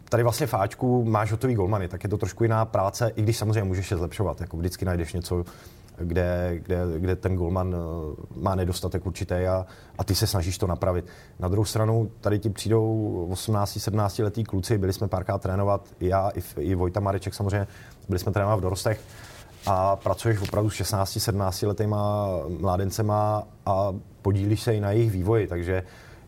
Tady 0.10 0.24
vlastně 0.24 0.48
fáčku 0.48 1.06
máš 1.06 1.32
hotový 1.32 1.56
golmany, 1.56 1.88
tak 1.88 2.04
je 2.04 2.10
to 2.10 2.18
trošku 2.18 2.44
jiná 2.44 2.66
práce, 2.66 3.12
i 3.16 3.22
když 3.22 3.38
samozřejmě 3.38 3.64
můžeš 3.64 3.92
je 3.92 3.98
zlepšovat, 3.98 4.42
jako 4.42 4.58
vždycky 4.58 4.86
najdeš 4.86 5.14
něco, 5.14 5.44
kde, 5.98 6.60
kde, 6.64 6.84
kde 6.98 7.16
ten 7.16 7.36
golman 7.36 7.76
eh, 7.76 8.40
má 8.40 8.56
nedostatek 8.56 9.06
určitý 9.06 9.36
a, 9.36 9.66
a 9.98 10.04
ty 10.04 10.16
se 10.16 10.28
snažíš 10.28 10.58
to 10.58 10.68
napravit. 10.68 11.06
Na 11.40 11.48
druhou 11.48 11.66
stranu 11.66 12.12
tady 12.22 12.40
ti 12.40 12.50
přijdou 12.50 13.28
18-17 13.32 14.24
letý 14.24 14.44
kluci, 14.44 14.78
byli 14.78 14.94
jsme 14.94 15.08
párkrát 15.08 15.42
trénovat, 15.42 15.88
i 16.00 16.08
já, 16.08 16.30
i, 16.30 16.42
i 16.62 16.76
Vojta 16.76 17.00
Mareček 17.00 17.34
samozřejmě, 17.34 17.68
byli 18.10 18.20
jsme 18.20 18.32
trénovat 18.32 18.60
v 18.60 18.62
dorostech 18.62 19.02
a 19.66 19.96
pracuješ 19.96 20.42
opravdu 20.42 20.70
s 20.70 20.74
16-17 20.74 21.68
letýma 21.68 22.28
mládencema 22.60 23.44
a 23.66 23.94
podílíš 24.22 24.62
se 24.62 24.76
i 24.76 24.80
na 24.80 24.92
jejich 24.92 25.12
vývoji, 25.12 25.48
takže 25.48 25.84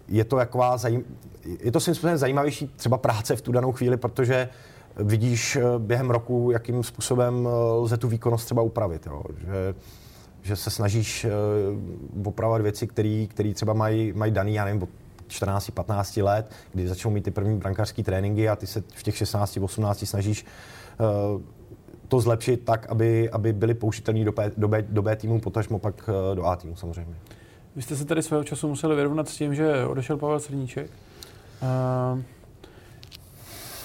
je 0.07 0.23
to 0.23 0.35
taková 0.35 0.77
zajím, 0.77 1.03
je 1.59 1.71
to 1.71 1.79
svým 1.79 1.95
způsobem 1.95 2.17
zajímavější 2.17 2.67
třeba 2.75 2.97
práce 2.97 3.35
v 3.35 3.41
tu 3.41 3.51
danou 3.51 3.71
chvíli, 3.71 3.97
protože 3.97 4.49
vidíš 4.99 5.55
eh, 5.55 5.61
během 5.77 6.09
roku, 6.09 6.51
jakým 6.51 6.83
způsobem 6.83 7.47
eh, 7.47 7.49
lze 7.73 7.97
tu 7.97 8.07
výkonnost 8.07 8.45
třeba 8.45 8.61
upravit. 8.61 9.05
Jo? 9.05 9.23
Že, 9.37 9.75
že 10.41 10.55
se 10.55 10.69
snažíš 10.69 11.25
uh, 12.15 12.27
opravovat 12.27 12.61
věci, 12.61 12.87
které 13.27 13.53
třeba 13.53 13.73
mají, 13.73 14.13
mají 14.13 14.31
daný, 14.31 14.53
já 14.53 14.65
nevím, 14.65 14.87
14-15 15.27 16.23
let, 16.23 16.51
kdy 16.73 16.87
začnou 16.87 17.11
mít 17.11 17.21
ty 17.21 17.31
první 17.31 17.57
brankářské 17.57 18.03
tréninky 18.03 18.49
a 18.49 18.55
ty 18.55 18.67
se 18.67 18.83
v 18.93 19.03
těch 19.03 19.15
16-18 19.15 20.05
snažíš 20.05 20.45
to 22.07 22.19
zlepšit 22.19 22.65
tak, 22.65 22.87
aby, 22.89 23.29
aby 23.29 23.53
byly 23.53 23.73
použitelné 23.73 24.25
do, 24.25 24.33
do, 24.57 24.69
do 24.89 25.01
B 25.01 25.15
týmu, 25.15 25.39
potažmo 25.39 25.79
pak 25.79 26.09
do 26.33 26.45
A 26.45 26.55
týmu 26.55 26.75
samozřejmě. 26.75 27.15
Vy 27.75 27.81
jste 27.81 27.95
se 27.95 28.05
tady 28.05 28.23
svého 28.23 28.43
času 28.43 28.67
museli 28.67 28.95
vyrovnat 28.95 29.29
s 29.29 29.35
tím, 29.35 29.55
že 29.55 29.85
odešel 29.85 30.17
Pavel 30.17 30.39
Srníček. 30.39 30.91
Uh, 31.61 32.21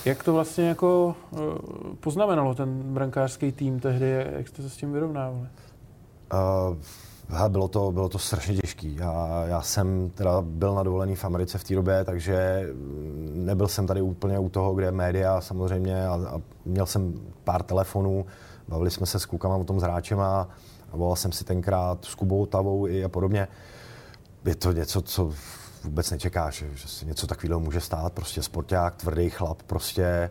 jak 0.06 0.24
to 0.24 0.32
vlastně 0.32 0.68
jako 0.68 1.16
uh, 1.30 1.40
poznamenalo 2.00 2.54
ten 2.54 2.82
brankářský 2.82 3.52
tým 3.52 3.80
tehdy? 3.80 4.26
Jak 4.36 4.48
jste 4.48 4.62
se 4.62 4.70
s 4.70 4.76
tím 4.76 4.92
vyrovnávali? 4.92 5.48
Uh, 6.32 7.48
bylo 7.48 7.68
to, 7.68 7.92
bylo 7.92 8.08
to 8.08 8.18
strašně 8.18 8.54
těžké. 8.54 8.88
Já, 8.88 9.44
já 9.46 9.62
jsem 9.62 10.10
teda 10.10 10.42
byl 10.42 10.74
na 10.74 10.82
dovolený 10.82 11.16
v 11.16 11.24
Americe 11.24 11.58
v 11.58 11.64
té 11.64 11.74
době, 11.74 12.04
takže 12.04 12.68
nebyl 13.34 13.68
jsem 13.68 13.86
tady 13.86 14.02
úplně 14.02 14.38
u 14.38 14.48
toho, 14.48 14.74
kde 14.74 14.90
média 14.90 15.40
samozřejmě 15.40 16.06
a, 16.06 16.12
a 16.12 16.40
měl 16.64 16.86
jsem 16.86 17.14
pár 17.44 17.62
telefonů, 17.62 18.26
bavili 18.68 18.90
jsme 18.90 19.06
se 19.06 19.18
s 19.18 19.26
klukama 19.26 19.56
o 19.56 19.64
tom 19.64 19.80
s 19.80 19.82
hráčem 19.82 20.20
a, 20.20 20.48
a 20.92 20.96
volal 20.96 21.16
jsem 21.16 21.32
si 21.32 21.44
tenkrát 21.44 22.04
s 22.04 22.14
Kubou 22.14 22.46
Tavou 22.46 22.86
i 22.86 23.04
a 23.04 23.08
podobně. 23.08 23.48
Je 24.44 24.54
to 24.54 24.72
něco, 24.72 25.02
co 25.02 25.32
vůbec 25.84 26.10
nečekáš, 26.10 26.64
že 26.74 26.88
se 26.88 27.06
něco 27.06 27.26
takového 27.26 27.60
může 27.60 27.80
stát. 27.80 28.12
Prostě 28.12 28.42
sporták, 28.42 28.96
tvrdý 28.96 29.30
chlap 29.30 29.62
prostě 29.62 30.30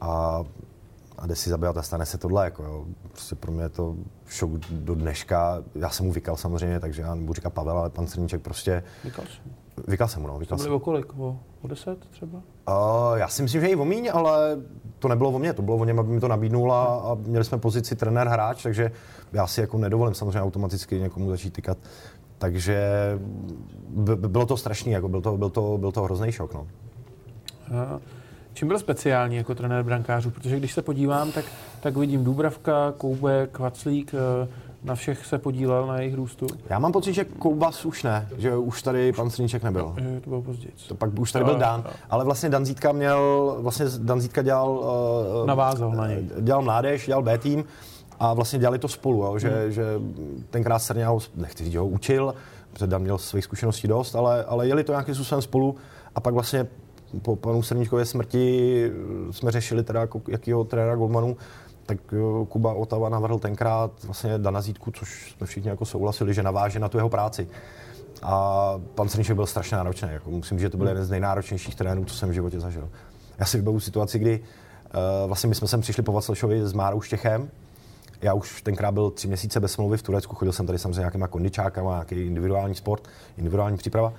a, 0.00 0.44
a 1.18 1.26
jde 1.26 1.36
si 1.36 1.50
zabývat 1.50 1.76
a 1.76 1.82
stane 1.82 2.06
se 2.06 2.18
tohle. 2.18 2.44
Jako, 2.44 2.62
jo. 2.62 2.84
Prostě 3.12 3.34
pro 3.34 3.52
mě 3.52 3.62
je 3.62 3.68
to 3.68 3.96
šok 4.26 4.50
do 4.70 4.94
dneška. 4.94 5.62
Já 5.74 5.90
jsem 5.90 6.06
mu 6.06 6.12
vykal 6.12 6.36
samozřejmě, 6.36 6.80
takže 6.80 7.02
já 7.02 7.14
nebudu 7.14 7.34
říkat 7.34 7.50
Pavel, 7.50 7.78
ale 7.78 7.90
pan 7.90 8.06
Crníček 8.06 8.42
prostě... 8.42 8.82
Vykal 9.04 9.24
jsem. 9.24 9.52
Vykal 9.88 10.08
jsem 10.08 10.22
mu, 10.22 10.28
no. 10.28 10.38
Vykal 10.38 10.74
o 10.74 10.80
kolik? 10.80 11.18
O, 11.18 11.40
o 11.62 11.68
deset 11.68 11.98
třeba? 12.10 12.38
Uh, 12.68 13.16
já 13.16 13.28
si 13.28 13.42
myslím, 13.42 13.60
že 13.60 13.66
i 13.66 13.76
o 13.76 13.84
míň, 13.84 14.10
ale 14.12 14.58
to 14.98 15.08
nebylo 15.08 15.30
o 15.30 15.38
mě, 15.38 15.52
to 15.52 15.62
bylo 15.62 15.76
o 15.76 15.84
něm, 15.84 15.98
aby 15.98 16.08
mi 16.08 16.20
to 16.20 16.28
nabídnul 16.28 16.72
a, 16.72 16.84
a 16.84 17.14
měli 17.14 17.44
jsme 17.44 17.58
pozici 17.58 17.96
trenér 17.96 18.28
hráč, 18.28 18.62
takže 18.62 18.92
já 19.32 19.46
si 19.46 19.60
jako 19.60 19.78
nedovolím 19.78 20.14
samozřejmě 20.14 20.40
automaticky 20.40 21.00
někomu 21.00 21.30
začít 21.30 21.52
tykat 21.52 21.78
takže 22.42 22.82
bylo 24.16 24.46
to 24.46 24.56
strašný, 24.56 24.92
jako 24.92 25.08
byl, 25.08 25.20
to, 25.20 25.36
byl, 25.36 25.50
to, 25.50 25.78
byl 25.78 25.92
to 25.92 26.02
hrozný 26.02 26.32
šok. 26.32 26.54
No. 26.54 26.66
Čím 28.54 28.68
byl 28.68 28.78
speciální 28.78 29.36
jako 29.36 29.54
trenér 29.54 29.82
brankářů? 29.82 30.30
Protože 30.30 30.56
když 30.56 30.72
se 30.72 30.82
podívám, 30.82 31.32
tak, 31.32 31.44
tak 31.80 31.96
vidím 31.96 32.24
Dubravka, 32.24 32.92
Koubek, 32.98 33.58
Vaclík, 33.58 34.14
eh, 34.14 34.48
na 34.84 34.94
všech 34.94 35.26
se 35.26 35.38
podílel 35.38 35.86
na 35.86 35.98
jejich 35.98 36.14
růstu. 36.14 36.46
Já 36.70 36.78
mám 36.78 36.92
pocit, 36.92 37.12
že 37.12 37.24
Koubas 37.24 37.84
už 37.84 38.02
ne, 38.02 38.28
že 38.38 38.56
už 38.56 38.82
tady 38.82 39.12
pan 39.12 39.30
Srníček 39.30 39.62
nebyl. 39.62 39.94
Že 39.98 40.20
to 40.20 40.30
bylo 40.30 40.42
později. 40.42 40.74
To 40.88 40.94
pak 40.94 41.18
už 41.18 41.32
tady 41.32 41.44
byl 41.44 41.58
Dan, 41.58 41.84
ale 42.10 42.24
vlastně 42.24 42.48
Danzítka 42.48 42.92
měl, 42.92 43.56
vlastně 43.60 43.86
Danzítka 43.98 44.42
dělal... 44.42 44.70
Uh, 44.70 45.46
Navázal 45.46 45.92
na 45.92 46.06
něj. 46.06 46.30
Dělal 46.40 46.62
mládež, 46.62 47.06
dělal 47.06 47.22
B 47.22 47.38
tým 47.38 47.64
a 48.22 48.34
vlastně 48.34 48.58
dělali 48.58 48.78
to 48.78 48.88
spolu, 48.88 49.22
jo, 49.22 49.38
že, 49.38 49.48
hmm. 49.48 49.70
že 49.72 49.84
tenkrát 50.50 50.78
Srňa 50.78 51.08
ho, 51.08 51.20
nechci 51.34 51.64
říct, 51.64 51.74
ho 51.74 51.86
učil, 51.86 52.34
protože 52.72 52.86
Dan 52.86 53.02
měl 53.02 53.18
svých 53.18 53.44
zkušeností 53.44 53.88
dost, 53.88 54.14
ale, 54.16 54.44
ale 54.44 54.68
jeli 54.68 54.84
to 54.84 54.92
nějakým 54.92 55.14
způsobem 55.14 55.42
spolu 55.42 55.76
a 56.14 56.20
pak 56.20 56.34
vlastně 56.34 56.66
po 57.22 57.36
panu 57.36 57.62
Srníčkově 57.62 58.04
smrti 58.04 58.90
jsme 59.30 59.50
řešili 59.50 59.84
teda, 59.84 60.00
jako, 60.00 60.20
jakýho 60.28 60.64
trenéra 60.64 60.96
Goldmanu, 60.96 61.36
tak 61.86 61.98
Kuba 62.48 62.72
Otava 62.72 63.08
navrhl 63.08 63.38
tenkrát 63.38 63.90
vlastně 64.04 64.38
Dana 64.38 64.60
Zítku, 64.60 64.90
což 64.90 65.34
jsme 65.36 65.46
všichni 65.46 65.70
jako 65.70 65.84
souhlasili, 65.84 66.34
že 66.34 66.42
naváže 66.42 66.78
na 66.78 66.88
tu 66.88 66.98
jeho 66.98 67.08
práci. 67.08 67.48
A 68.22 68.74
pan 68.94 69.08
Srníček 69.08 69.36
byl 69.36 69.46
strašně 69.46 69.76
náročný. 69.76 70.08
Jako 70.12 70.30
musím 70.30 70.58
říct, 70.58 70.62
že 70.62 70.70
to 70.70 70.76
byl 70.76 70.88
jeden 70.88 71.04
z 71.04 71.10
nejnáročnějších 71.10 71.74
trenérů, 71.74 72.04
co 72.04 72.14
jsem 72.14 72.28
v 72.28 72.32
životě 72.32 72.60
zažil. 72.60 72.88
Já 73.38 73.46
si 73.46 73.56
vybavu 73.56 73.80
situaci, 73.80 74.18
kdy 74.18 74.40
uh, 74.40 75.26
vlastně 75.26 75.48
my 75.48 75.54
jsme 75.54 75.68
sem 75.68 75.80
přišli 75.80 76.02
po 76.02 76.12
Vaclešovi 76.12 76.66
s 76.66 76.72
Márou 76.72 77.00
Štěchem, 77.00 77.50
já 78.22 78.34
už 78.34 78.62
tenkrát 78.62 78.92
byl 78.92 79.10
tři 79.10 79.28
měsíce 79.28 79.60
bez 79.60 79.72
smlouvy 79.72 79.96
v 79.96 80.02
Turecku, 80.02 80.36
chodil 80.36 80.52
jsem 80.52 80.66
tady 80.66 80.78
samozřejmě 80.78 81.00
nějakýma 81.00 81.28
kondičákama, 81.28 81.92
nějaký 81.92 82.26
individuální 82.26 82.74
sport, 82.74 83.08
individuální 83.36 83.76
příprava. 83.76 84.12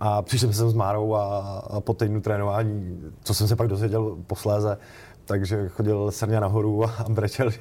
A 0.00 0.22
přišel 0.22 0.52
jsem 0.52 0.70
s 0.70 0.74
Márou 0.74 1.14
a, 1.14 1.38
a 1.70 1.80
po 1.80 1.94
týdnu 1.94 2.20
trénování, 2.20 3.00
co 3.24 3.34
jsem 3.34 3.48
se 3.48 3.56
pak 3.56 3.68
dozvěděl 3.68 4.16
posléze, 4.26 4.78
takže 5.24 5.68
chodil 5.68 6.10
Srně 6.10 6.40
nahoru 6.40 6.84
a 6.84 7.06
brečel, 7.08 7.50
že, 7.50 7.60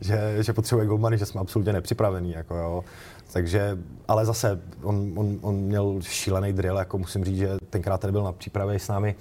že, 0.00 0.36
že 0.42 0.52
potřebuje 0.52 0.86
golmany, 0.86 1.18
že 1.18 1.26
jsme 1.26 1.40
absolutně 1.40 1.72
nepřipravení. 1.72 2.32
Jako 2.32 2.56
jo. 2.56 2.84
Takže, 3.32 3.78
ale 4.08 4.26
zase, 4.26 4.60
on, 4.82 5.12
on, 5.16 5.38
on 5.40 5.54
měl 5.54 5.98
šílený 6.02 6.52
drill, 6.52 6.76
jako 6.76 6.98
musím 6.98 7.24
říct, 7.24 7.38
že 7.38 7.56
tenkrát 7.70 8.00
tady 8.00 8.12
byl 8.12 8.22
na 8.22 8.32
přípravě 8.32 8.78
s 8.78 8.88
námi 8.88 9.14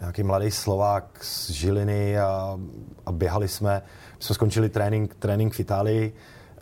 nějaký 0.00 0.22
mladý 0.22 0.50
Slovák 0.50 1.18
z 1.24 1.50
Žiliny 1.50 2.18
a, 2.18 2.58
a 3.06 3.12
běhali 3.12 3.48
jsme 3.48 3.82
jsme 4.20 4.34
skončili 4.34 4.68
trénink, 4.68 5.14
trénink 5.14 5.54
v 5.54 5.60
Itálii, 5.60 6.12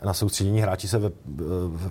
na 0.05 0.13
soustředění 0.13 0.61
hráči 0.61 0.87
se 0.87 0.97
ve, 0.97 1.09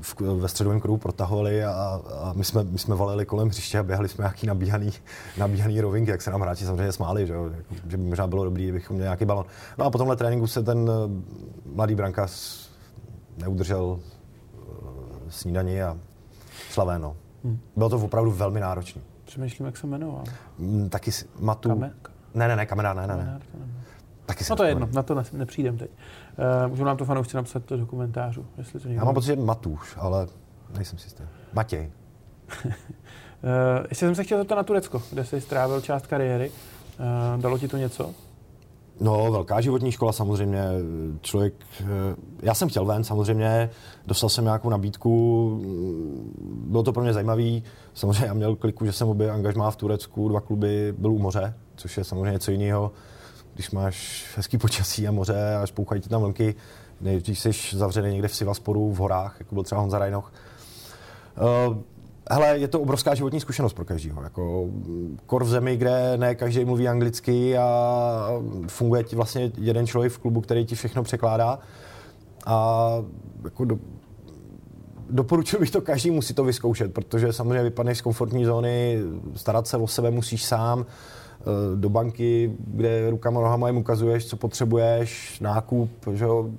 v, 0.00 0.20
ve 0.20 0.48
středovém 0.48 0.80
kruhu 0.80 0.98
protahovali 0.98 1.64
a, 1.64 2.00
a 2.20 2.32
my, 2.32 2.44
jsme, 2.44 2.64
my 2.64 2.78
jsme 2.78 2.94
valili 2.94 3.26
kolem 3.26 3.48
hřiště 3.48 3.78
a 3.78 3.82
běhali 3.82 4.08
jsme 4.08 4.22
nějaký 4.22 4.46
nabíhaný, 4.46 4.92
nabíhaný 5.38 5.80
rovinky, 5.80 6.10
jak 6.10 6.22
se 6.22 6.30
nám 6.30 6.40
hráči 6.40 6.64
samozřejmě 6.64 6.92
smáli, 6.92 7.26
že, 7.26 7.34
že 7.88 7.96
by 7.96 8.02
možná 8.02 8.26
bylo 8.26 8.44
dobré, 8.44 8.62
kdybychom 8.62 8.94
měli 8.96 9.06
nějaký 9.06 9.24
balon. 9.24 9.44
No 9.78 9.84
a 9.84 9.90
po 9.90 9.98
tomhle 9.98 10.16
tréninku 10.16 10.46
se 10.46 10.62
ten 10.62 10.90
eh, 10.90 11.72
mladý 11.74 11.94
brankář 11.94 12.30
neudržel 13.36 13.98
eh, 14.00 14.58
snídaní 15.28 15.82
a 15.82 15.98
slavé, 16.70 16.98
no. 16.98 17.16
Hmm. 17.44 17.58
Bylo 17.76 17.88
to 17.88 17.96
opravdu 17.96 18.30
velmi 18.30 18.60
náročné. 18.60 19.02
Přemýšlím, 19.28 19.66
jak 19.66 19.76
se 19.76 19.86
jmenoval. 19.86 20.24
Mm, 20.58 20.88
taky 20.88 21.10
Matu. 21.40 21.68
Kame? 21.68 21.92
Ne, 22.34 22.48
ne, 22.48 22.56
ne, 22.56 22.66
kamenár, 22.66 22.96
ne, 22.96 23.06
ne. 23.06 23.16
ne. 23.16 23.40
Taky 24.26 24.44
no 24.50 24.56
to 24.56 24.64
je 24.64 24.70
jedno, 24.70 24.88
na 24.92 25.02
to 25.02 25.14
ne, 25.14 25.22
nepřijdem 25.32 25.78
teď. 25.78 25.90
Uh, 25.90 26.70
můžu 26.70 26.84
nám 26.84 26.96
to 26.96 27.04
fanoušci 27.04 27.36
napsat 27.36 27.68
do 27.70 27.86
komentářů, 27.86 28.46
jestli 28.58 28.80
to 28.80 28.88
někdo... 28.88 29.00
Já 29.00 29.04
mám 29.04 29.14
pocit, 29.14 29.26
že 29.26 29.36
Matuš, 29.36 29.96
ale 29.96 30.26
nejsem 30.76 30.98
si 30.98 31.06
jistý. 31.06 31.22
Matěj. 31.52 31.90
uh, 32.64 32.72
ještě 33.88 34.06
jsem 34.06 34.14
se 34.14 34.24
chtěl 34.24 34.38
zeptat 34.38 34.54
na 34.54 34.62
Turecko, 34.62 35.02
kde 35.10 35.24
jsi 35.24 35.40
strávil 35.40 35.80
část 35.80 36.06
kariéry. 36.06 36.50
Uh, 37.34 37.42
dalo 37.42 37.58
ti 37.58 37.68
to 37.68 37.76
něco? 37.76 38.14
No, 39.00 39.32
velká 39.32 39.60
životní 39.60 39.92
škola 39.92 40.12
samozřejmě. 40.12 40.62
Člověk, 41.20 41.54
já 42.42 42.54
jsem 42.54 42.68
chtěl 42.68 42.84
ven 42.84 43.04
samozřejmě, 43.04 43.70
dostal 44.06 44.30
jsem 44.30 44.44
nějakou 44.44 44.70
nabídku, 44.70 45.60
bylo 46.42 46.82
to 46.82 46.92
pro 46.92 47.02
mě 47.02 47.12
zajímavé. 47.12 47.60
Samozřejmě 47.94 48.26
já 48.26 48.34
měl 48.34 48.56
kliku, 48.56 48.86
že 48.86 48.92
jsem 48.92 49.08
obě 49.08 49.30
angažmá 49.30 49.70
v 49.70 49.76
Turecku, 49.76 50.28
dva 50.28 50.40
kluby, 50.40 50.94
byl 50.98 51.12
u 51.12 51.18
moře, 51.18 51.54
což 51.76 51.96
je 51.96 52.04
samozřejmě 52.04 52.32
něco 52.32 52.50
jiného 52.50 52.92
když 53.58 53.70
máš 53.70 54.26
hezký 54.36 54.58
počasí 54.58 55.08
a 55.08 55.12
moře 55.12 55.56
a 55.62 55.66
špouchají 55.66 56.00
ti 56.00 56.08
tam 56.08 56.22
vlnky, 56.22 56.54
když 57.00 57.40
jsi 57.40 57.76
zavřený 57.76 58.10
někde 58.12 58.28
v 58.28 58.36
Sivasporu, 58.36 58.92
v 58.92 58.96
horách, 58.96 59.36
jako 59.38 59.54
byl 59.54 59.64
třeba 59.64 59.80
Honza 59.80 59.98
Rajnoch. 59.98 60.32
Uh, 61.68 61.76
hele, 62.30 62.58
je 62.58 62.68
to 62.68 62.80
obrovská 62.80 63.14
životní 63.14 63.40
zkušenost 63.40 63.72
pro 63.72 63.84
každého. 63.84 64.22
Jako 64.22 64.68
kor 65.26 65.44
v 65.44 65.48
zemi, 65.48 65.76
kde 65.76 66.16
ne 66.16 66.34
každý 66.34 66.64
mluví 66.64 66.88
anglicky 66.88 67.58
a 67.58 68.30
funguje 68.66 69.04
ti 69.04 69.16
vlastně 69.16 69.52
jeden 69.58 69.86
člověk 69.86 70.12
v 70.12 70.18
klubu, 70.18 70.40
který 70.40 70.66
ti 70.66 70.74
všechno 70.74 71.02
překládá. 71.02 71.58
A 72.46 72.88
jako 73.44 73.64
do, 73.64 73.78
doporučil 75.10 75.60
bych 75.60 75.70
to 75.70 75.80
každému 75.80 76.22
si 76.22 76.34
to 76.34 76.44
vyzkoušet, 76.44 76.94
protože 76.94 77.32
samozřejmě 77.32 77.62
vypadneš 77.62 77.98
z 77.98 78.00
komfortní 78.00 78.44
zóny, 78.44 78.98
starat 79.36 79.66
se 79.66 79.76
o 79.76 79.86
sebe 79.86 80.10
musíš 80.10 80.44
sám, 80.44 80.86
eh, 80.86 81.44
do 81.76 81.88
banky, 81.88 82.52
kde 82.66 83.10
rukama 83.10 83.40
nohama 83.40 83.68
jim 83.68 83.76
ukazuješ, 83.76 84.26
co 84.26 84.36
potřebuješ, 84.36 85.40
nákup, 85.40 85.90
že 86.12 86.24
jo, 86.24 86.50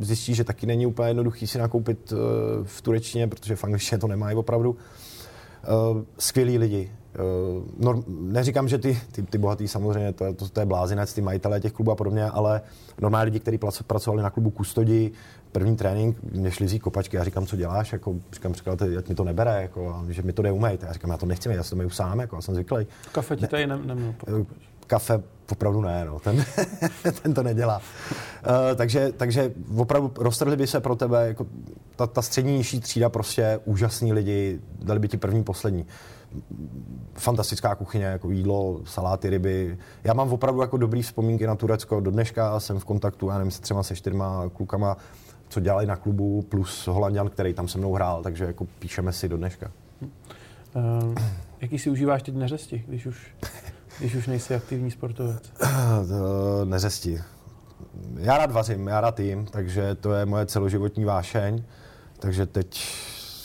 zjistíš, 0.00 0.36
že 0.36 0.44
taky 0.44 0.66
není 0.66 0.86
úplně 0.86 1.08
jednoduchý 1.08 1.46
si 1.46 1.58
nakoupit 1.58 2.12
eh, 2.12 2.16
v 2.62 2.82
turečtině, 2.82 3.28
protože 3.28 3.56
v 3.56 3.64
angličtině 3.64 3.98
to 3.98 4.06
nemají 4.06 4.36
opravdu. 4.36 4.76
Eh, 5.66 6.04
skvělí 6.18 6.58
lidi. 6.58 6.92
Norm, 7.78 8.04
neříkám, 8.08 8.68
že 8.68 8.78
ty, 8.78 9.00
ty, 9.12 9.22
ty 9.22 9.38
bohatý 9.38 9.68
samozřejmě, 9.68 10.12
to, 10.12 10.34
to, 10.34 10.48
to 10.48 10.60
je 10.60 10.66
blázinec, 10.66 11.14
ty 11.14 11.20
majitelé 11.20 11.60
těch 11.60 11.72
klubů 11.72 11.90
a 11.90 11.94
podobně, 11.94 12.24
ale 12.24 12.60
normální 13.00 13.24
lidi, 13.24 13.40
kteří 13.40 13.58
pracovali 13.86 14.22
na 14.22 14.30
klubu 14.30 14.50
Kustodi, 14.50 15.12
první 15.52 15.76
trénink, 15.76 16.16
mě 16.32 16.50
šli 16.50 16.66
vzít 16.66 16.78
kopačky, 16.78 17.16
já 17.16 17.24
říkám, 17.24 17.46
co 17.46 17.56
děláš, 17.56 17.92
jako, 17.92 18.14
říkám, 18.32 18.52
překladatel, 18.52 18.98
ať 18.98 19.08
mi 19.08 19.14
to 19.14 19.24
nebere, 19.24 19.62
jako, 19.62 20.04
že 20.08 20.22
mi 20.22 20.32
to 20.32 20.42
jde. 20.42 20.52
Já 20.82 20.92
říkám, 20.92 21.10
já 21.10 21.16
to 21.16 21.26
nechci 21.26 21.48
mít, 21.48 21.54
já 21.54 21.62
si 21.62 21.70
to 21.70 21.76
meju 21.76 21.90
sám, 21.90 22.20
jako, 22.20 22.36
já 22.36 22.42
jsem 22.42 22.54
zvyklý. 22.54 22.86
Kafe 23.12 23.36
ti 23.36 23.46
tady 23.46 23.66
ne, 23.66 23.78
ne, 23.78 24.14
eh, 24.28 24.44
Kafe 24.86 25.22
opravdu 25.52 25.80
ne, 25.80 26.04
no. 26.04 26.18
ten, 26.18 26.44
ten 27.22 27.34
to 27.34 27.42
nedělá. 27.42 27.76
Uh, 27.76 28.76
takže, 28.76 29.12
takže 29.16 29.52
opravdu 29.76 30.12
roztrhli 30.18 30.56
by 30.56 30.66
se 30.66 30.80
pro 30.80 30.96
tebe, 30.96 31.28
jako 31.28 31.46
ta, 31.96 32.06
ta 32.06 32.22
střední 32.22 32.56
nižší 32.56 32.80
třída 32.80 33.08
prostě 33.08 33.60
úžasní 33.64 34.12
lidi, 34.12 34.60
dali 34.78 35.00
by 35.00 35.08
ti 35.08 35.16
první, 35.16 35.44
poslední 35.44 35.86
fantastická 37.14 37.74
kuchyně, 37.74 38.04
jako 38.04 38.30
jídlo, 38.30 38.80
saláty, 38.84 39.30
ryby. 39.30 39.78
Já 40.04 40.14
mám 40.14 40.32
opravdu 40.32 40.60
jako 40.60 40.76
dobrý 40.76 41.02
vzpomínky 41.02 41.46
na 41.46 41.54
Turecko. 41.54 42.00
Do 42.00 42.10
dneška 42.10 42.60
jsem 42.60 42.78
v 42.78 42.84
kontaktu, 42.84 43.28
já 43.28 43.38
nevím, 43.38 43.50
se 43.50 43.60
třema, 43.60 43.82
se 43.82 43.96
čtyřma 43.96 44.50
klukama, 44.52 44.96
co 45.48 45.60
dělali 45.60 45.86
na 45.86 45.96
klubu, 45.96 46.42
plus 46.42 46.86
Holandian, 46.86 47.28
který 47.28 47.54
tam 47.54 47.68
se 47.68 47.78
mnou 47.78 47.92
hrál, 47.92 48.22
takže 48.22 48.44
jako 48.44 48.64
píšeme 48.78 49.12
si 49.12 49.28
do 49.28 49.36
dneška. 49.36 49.70
Uh, 50.74 51.14
jaký 51.60 51.78
si 51.78 51.90
užíváš 51.90 52.22
teď 52.22 52.34
neřesti, 52.34 52.84
když 52.88 53.06
už, 53.06 53.34
když 53.98 54.14
už 54.14 54.26
nejsi 54.26 54.54
aktivní 54.54 54.90
sportovec? 54.90 55.52
neřesti. 56.64 57.20
Já 58.16 58.38
rád 58.38 58.50
vařím, 58.52 58.86
já 58.86 59.00
rád 59.00 59.20
jím, 59.20 59.44
takže 59.44 59.94
to 59.94 60.12
je 60.12 60.26
moje 60.26 60.46
celoživotní 60.46 61.04
vášeň. 61.04 61.64
Takže 62.18 62.46
teď 62.46 62.80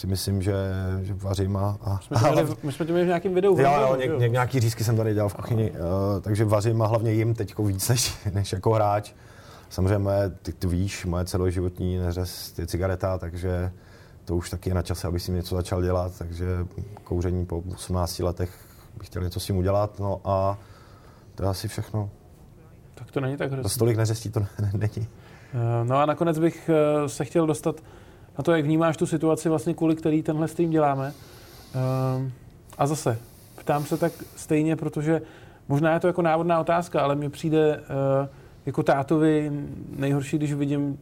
si 0.02 0.08
myslím, 0.08 0.42
že, 0.42 0.54
že 1.02 1.14
vařím 1.14 1.58
a... 1.58 1.78
a 1.82 2.00
my, 2.12 2.18
jsme 2.18 2.32
měli, 2.32 2.56
my 2.64 2.72
jsme 2.72 2.86
to 2.86 2.92
měli 2.92 3.06
v 3.06 3.08
nějakém 3.08 3.34
videu. 3.34 3.60
Jo, 3.60 3.74
jo, 3.82 3.96
ně, 3.96 4.08
ně, 4.08 4.30
nějaký 4.30 4.60
řízky 4.60 4.84
jsem 4.84 4.98
tady 4.98 5.14
dělal 5.14 5.30
v 5.30 5.34
kuchyni, 5.34 5.72
uh, 5.72 5.78
takže 6.22 6.46
vařím 6.46 6.82
a 6.82 6.88
hlavně 6.88 7.12
jim 7.12 7.34
teď 7.34 7.60
víc 7.60 7.90
než, 7.90 8.14
než 8.34 8.52
jako 8.52 8.74
hráč. 8.74 9.14
Samozřejmě 9.70 10.10
ty, 10.42 10.54
ty 10.54 10.68
víš, 10.68 11.06
moje 11.06 11.26
celoživotní 11.26 11.98
neřest 11.98 12.60
je 12.60 12.68
cigareta, 12.68 13.18
takže 13.18 13.72
to 14.26 14.36
už 14.36 14.50
taky 14.50 14.70
je 14.70 14.74
na 14.74 14.82
čase, 14.82 15.08
aby 15.08 15.20
si 15.20 15.32
něco 15.32 15.56
začal 15.56 15.82
dělat, 15.82 16.18
takže 16.18 16.46
kouření 17.04 17.46
po 17.46 17.64
18 17.74 18.20
letech 18.20 18.60
bych 18.98 19.08
chtěl 19.08 19.24
něco 19.24 19.40
s 19.40 19.46
tím 19.46 19.58
udělat, 19.58 20.00
no 20.00 20.22
a 20.24 20.58
to 21.36 21.44
je 21.44 21.50
asi 21.50 21.68
všechno. 21.68 22.10
Tak 22.96 23.12
to 23.12 23.20
není 23.20 23.38
tak 23.38 23.52
hrozný. 23.52 23.70
Stolik 23.70 23.98
neřestí 23.98 24.30
to 24.30 24.40
není. 24.74 25.08
Eh, 25.54 25.84
no 25.84 25.98
a 25.98 26.06
nakonec 26.06 26.40
bych 26.40 26.70
eh, 26.70 27.10
se 27.10 27.26
chtěl 27.26 27.48
dostat 27.48 27.76
na 28.38 28.44
to, 28.44 28.52
jak 28.52 28.66
vnímáš 28.66 28.98
tu 28.98 29.06
situaci, 29.06 29.50
vlastně 29.50 29.74
kvůli 29.74 29.96
který 29.96 30.24
tenhle 30.24 30.48
stream 30.48 30.72
děláme. 30.72 31.14
Eh, 31.76 32.32
a 32.78 32.88
zase, 32.88 33.18
ptám 33.60 33.86
se 33.86 33.98
tak 33.98 34.12
stejně, 34.36 34.76
protože 34.76 35.22
možná 35.68 35.94
je 35.94 36.00
to 36.00 36.08
jako 36.08 36.22
návodná 36.22 36.60
otázka, 36.60 37.02
ale 37.02 37.16
mně 37.16 37.30
přijde 37.30 37.80
jako 38.66 38.84
tátovi 38.84 39.52
nejhorší, 39.96 40.38
když 40.38 40.54
vidím 40.54 40.98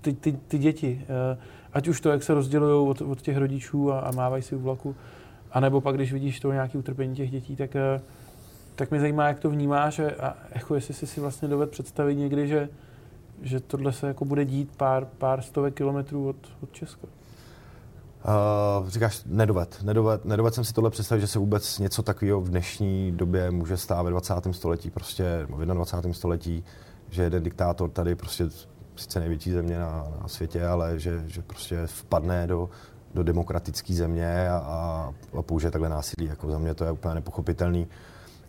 ty, 0.00 0.12
ty, 0.12 0.32
ty 0.48 0.58
děti. 0.58 1.00
Eh, 1.02 1.38
ať 1.72 1.88
už 1.88 2.00
to, 2.00 2.10
jak 2.10 2.22
se 2.22 2.34
rozdělují 2.34 2.88
od, 2.88 3.00
od 3.00 3.20
těch 3.20 3.36
rodičů 3.36 3.92
a, 3.92 4.00
a 4.00 4.12
mávají 4.12 4.42
si 4.42 4.56
u 4.56 4.58
vlaku, 4.58 4.96
anebo 5.52 5.80
pak, 5.80 5.94
když 5.94 6.12
vidíš 6.12 6.40
to 6.40 6.52
nějaké 6.52 6.78
utrpení 6.78 7.16
těch 7.16 7.30
dětí, 7.30 7.56
tak, 7.56 7.76
eh, 7.76 8.00
tak 8.74 8.90
mě 8.90 9.00
zajímá, 9.00 9.28
jak 9.28 9.40
to 9.40 9.50
vnímáš 9.50 9.98
a, 9.98 10.04
a 10.20 10.34
jako 10.54 10.74
jestli 10.74 10.94
jsi 10.94 11.06
si 11.06 11.20
vlastně 11.20 11.48
doved 11.48 11.70
představit 11.70 12.14
někdy, 12.14 12.48
že, 12.48 12.68
že 13.44 13.60
tohle 13.60 13.92
se 13.92 14.06
jako 14.08 14.24
bude 14.24 14.44
dít 14.44 14.76
pár, 14.76 15.04
pár 15.04 15.42
stovek 15.42 15.74
kilometrů 15.74 16.28
od, 16.28 16.36
od 16.62 16.72
Česka. 16.72 17.06
Uh, 18.24 18.88
říkáš, 18.88 19.22
nedoved. 19.26 19.82
nedoved. 19.82 20.24
Nedoved 20.24 20.54
jsem 20.54 20.64
si 20.64 20.72
tohle 20.72 20.90
představit, 20.90 21.20
že 21.20 21.26
se 21.26 21.38
vůbec 21.38 21.78
něco 21.78 22.02
takového 22.02 22.40
v 22.40 22.48
dnešní 22.48 23.12
době 23.12 23.50
může 23.50 23.76
stát 23.76 24.02
ve 24.02 24.10
20. 24.10 24.34
století, 24.50 24.90
prostě 24.90 25.46
v 25.48 25.64
21. 25.64 26.14
století, 26.14 26.64
že 27.10 27.22
jeden 27.22 27.42
diktátor 27.42 27.90
tady 27.90 28.14
prostě 28.14 28.44
sice 28.96 29.20
největší 29.20 29.50
země 29.50 29.78
na, 29.78 30.06
na 30.22 30.28
světě, 30.28 30.66
ale 30.66 30.98
že, 30.98 31.24
že 31.26 31.42
prostě 31.42 31.86
vpadne 31.86 32.46
do, 32.46 32.70
do 33.14 33.22
demokratické 33.22 33.94
země 33.94 34.48
a, 34.50 35.12
a 35.38 35.42
použije 35.42 35.70
takhle 35.70 35.88
násilí. 35.88 36.26
Jako 36.26 36.50
za 36.50 36.58
mě 36.58 36.74
to 36.74 36.84
je 36.84 36.90
úplně 36.90 37.14
nepochopitelný. 37.14 37.86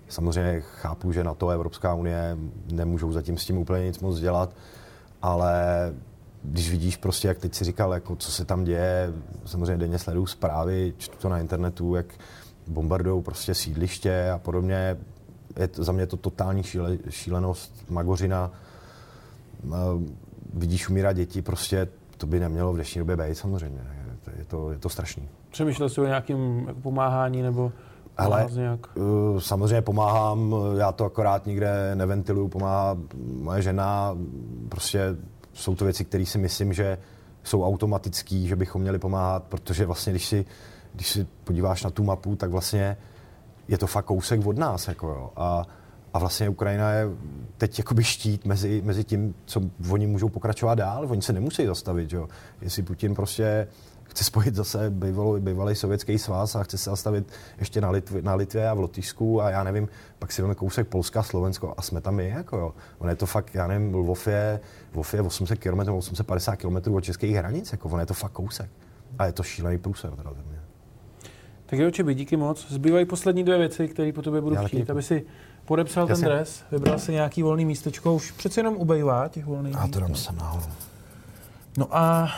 Samozřejmě 0.08 0.62
chápu, 0.62 1.12
že 1.12 1.24
na 1.24 1.34
to 1.34 1.50
Evropská 1.50 1.94
unie 1.94 2.38
nemůžou 2.72 3.12
zatím 3.12 3.38
s 3.38 3.46
tím 3.46 3.58
úplně 3.58 3.86
nic 3.86 4.00
moc 4.00 4.20
dělat, 4.20 4.56
ale 5.26 5.94
když 6.44 6.72
vidíš 6.72 6.98
prostě, 6.98 7.28
jak 7.28 7.40
teď 7.40 7.54
si 7.56 7.64
říkal, 7.66 7.94
jako 7.94 8.16
co 8.16 8.32
se 8.32 8.46
tam 8.46 8.64
děje, 8.64 9.14
samozřejmě 9.46 9.78
denně 9.78 10.00
sleduju 10.00 10.26
zprávy, 10.26 10.94
čtu 10.98 11.18
to 11.18 11.30
na 11.30 11.40
internetu, 11.40 11.96
jak 11.96 12.06
bombardují 12.68 13.24
prostě 13.24 13.54
sídliště 13.54 14.30
a 14.30 14.38
podobně. 14.38 14.98
Je 15.60 15.68
to, 15.68 15.84
za 15.84 15.92
mě 15.92 16.08
to 16.08 16.18
totální 16.18 16.64
šíle, 16.64 16.98
šílenost, 17.10 17.90
magořina. 17.90 18.52
Vidíš 20.54 20.90
umírat 20.90 21.14
děti, 21.14 21.42
prostě 21.42 21.88
to 22.18 22.28
by 22.28 22.40
nemělo 22.40 22.74
v 22.74 22.76
dnešní 22.76 23.00
době 23.00 23.18
být 23.18 23.36
samozřejmě. 23.36 23.84
Je 24.38 24.46
to, 24.46 24.72
je 24.72 24.80
to, 24.80 24.90
strašný. 24.90 25.30
Přemýšlel 25.52 25.90
jsi 25.90 26.02
o 26.02 26.06
nějakém 26.06 26.68
pomáhání 26.82 27.42
nebo 27.42 27.72
ale 28.18 28.48
nějak? 28.56 28.98
Uh, 28.98 29.40
samozřejmě 29.40 29.82
pomáhám, 29.82 30.56
já 30.78 30.92
to 30.92 31.06
akorát 31.06 31.46
nikde 31.46 31.96
neventiluju, 31.96 32.48
pomáhá 32.48 32.98
moje 33.42 33.62
žena, 33.62 34.18
prostě 34.70 35.16
jsou 35.54 35.76
to 35.76 35.86
věci, 35.86 36.06
které 36.06 36.26
si 36.26 36.38
myslím, 36.38 36.74
že 36.74 36.98
jsou 37.44 37.64
automatické, 37.64 38.36
že 38.36 38.56
bychom 38.56 38.82
měli 38.82 39.00
pomáhat, 39.00 39.44
protože 39.44 39.86
vlastně, 39.86 40.14
když 40.14 40.26
si, 40.26 40.46
když 40.94 41.10
si 41.10 41.28
podíváš 41.44 41.84
na 41.84 41.90
tu 41.90 42.04
mapu, 42.04 42.36
tak 42.36 42.50
vlastně 42.50 42.98
je 43.68 43.78
to 43.78 43.88
fakt 43.88 44.06
kousek 44.06 44.48
od 44.48 44.58
nás. 44.58 44.88
Jako 44.88 45.08
jo. 45.08 45.32
A, 45.36 45.66
a 46.14 46.20
vlastně 46.20 46.50
Ukrajina 46.50 46.92
je 46.92 47.08
teď 47.58 47.80
jakoby 47.80 48.04
štít 48.04 48.46
mezi, 48.46 48.82
mezi 48.86 49.04
tím, 49.04 49.36
co 49.46 49.62
oni 49.92 50.08
můžou 50.08 50.30
pokračovat 50.30 50.76
dál. 50.76 51.08
Oni 51.10 51.22
se 51.22 51.34
nemusí 51.34 51.66
zastavit. 51.66 52.14
Jo. 52.14 52.28
Jestli 52.62 52.84
Putin 52.84 53.16
prostě 53.16 53.68
chce 54.16 54.24
spojit 54.24 54.56
zase 54.56 54.90
bývalý, 54.90 55.42
bývalý 55.42 55.76
sovětský 55.76 56.18
svaz 56.18 56.56
a 56.56 56.64
chce 56.64 56.78
se 56.78 56.90
zastavit 56.90 57.32
ještě 57.60 57.82
na, 57.82 57.90
Litvě, 57.90 58.22
na 58.22 58.36
Litvě 58.36 58.70
a 58.70 58.74
v 58.74 58.80
Lotyšsku 58.80 59.42
a 59.42 59.50
já 59.50 59.64
nevím, 59.64 59.90
pak 60.20 60.32
si 60.32 60.42
jdeme 60.42 60.56
kousek 60.56 60.88
Polska, 60.88 61.24
Slovensko 61.24 61.74
a 61.78 61.82
jsme 61.82 62.02
tam 62.02 62.16
my, 62.16 62.30
jako 62.30 62.58
jo. 62.58 62.74
Ono 63.00 63.10
je 63.10 63.16
to 63.16 63.26
fakt, 63.26 63.56
já 63.56 63.68
nevím, 63.68 63.96
Lvov 63.96 64.28
je, 64.28 64.60
Lvov 64.94 65.14
je 65.14 65.22
800 65.22 65.60
km, 65.60 65.80
850 65.80 66.56
km 66.56 66.94
od 66.94 67.02
českých 67.02 67.36
hranic, 67.36 67.72
jako 67.72 67.90
ono 67.90 68.00
je 68.00 68.06
to 68.06 68.14
fakt 68.14 68.32
kousek. 68.32 68.70
A 69.20 69.26
je 69.26 69.32
to 69.32 69.44
šílený 69.44 69.78
průser 69.78 70.12
teda 70.12 70.30
mě. 70.30 70.60
Tak 71.66 71.80
jo, 71.80 71.92
Čebi, 71.92 72.14
díky 72.14 72.38
moc. 72.38 72.72
Zbývají 72.72 73.06
poslední 73.06 73.44
dvě 73.44 73.58
věci, 73.58 73.88
které 73.88 74.12
po 74.12 74.22
tobě 74.22 74.42
budu 74.42 74.56
já 74.56 74.68
chtít, 74.68 74.90
aby 74.90 75.04
si 75.04 75.26
podepsal 75.66 76.10
Jasně. 76.10 76.26
ten 76.26 76.36
dres, 76.36 76.64
vybral 76.72 77.00
si 77.00 77.12
nějaký 77.12 77.44
volný 77.44 77.66
místečko, 77.66 78.14
už 78.14 78.32
přece 78.32 78.60
jenom 78.60 78.76
ubejvá 78.76 79.28
těch 79.28 79.46
volných 79.46 79.76
A 79.76 79.88
to 79.88 80.00
dám 80.00 80.16
se 80.16 80.34
nahoru. 80.34 80.66
No 81.78 81.88
a 81.92 82.30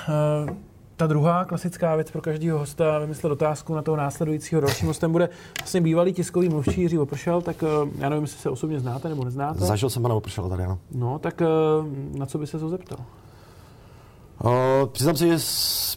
uh, 0.45 0.49
ta 0.97 1.07
druhá 1.07 1.45
klasická 1.45 1.95
věc 1.95 2.11
pro 2.11 2.21
každého 2.21 2.59
hosta, 2.59 2.99
vymyslet 2.99 3.31
otázku 3.31 3.75
na 3.75 3.81
toho 3.81 3.97
následujícího. 3.97 4.61
Dalším 4.61 4.87
hostem 4.87 5.11
bude 5.11 5.29
vlastně 5.59 5.81
bývalý 5.81 6.13
tiskový 6.13 6.49
mluvčí 6.49 6.81
Jiří 6.81 6.97
Opršel, 6.97 7.41
tak 7.41 7.63
eh, 7.63 7.67
já 7.97 8.09
nevím, 8.09 8.23
jestli 8.23 8.39
se 8.39 8.49
osobně 8.49 8.79
znáte 8.79 9.09
nebo 9.09 9.25
neznáte. 9.25 9.59
Zažil 9.59 9.89
jsem 9.89 10.01
pana 10.01 10.15
Opršela 10.15 10.49
tady, 10.49 10.63
ano. 10.63 10.79
No, 10.91 11.19
tak 11.19 11.41
eh, 11.41 11.45
na 12.17 12.25
co 12.25 12.37
by 12.37 12.47
se 12.47 12.59
to 12.59 12.69
zeptal? 12.69 12.99
Uh, 14.43 14.51
přiznám 14.91 15.15
se, 15.15 15.27
že 15.27 15.37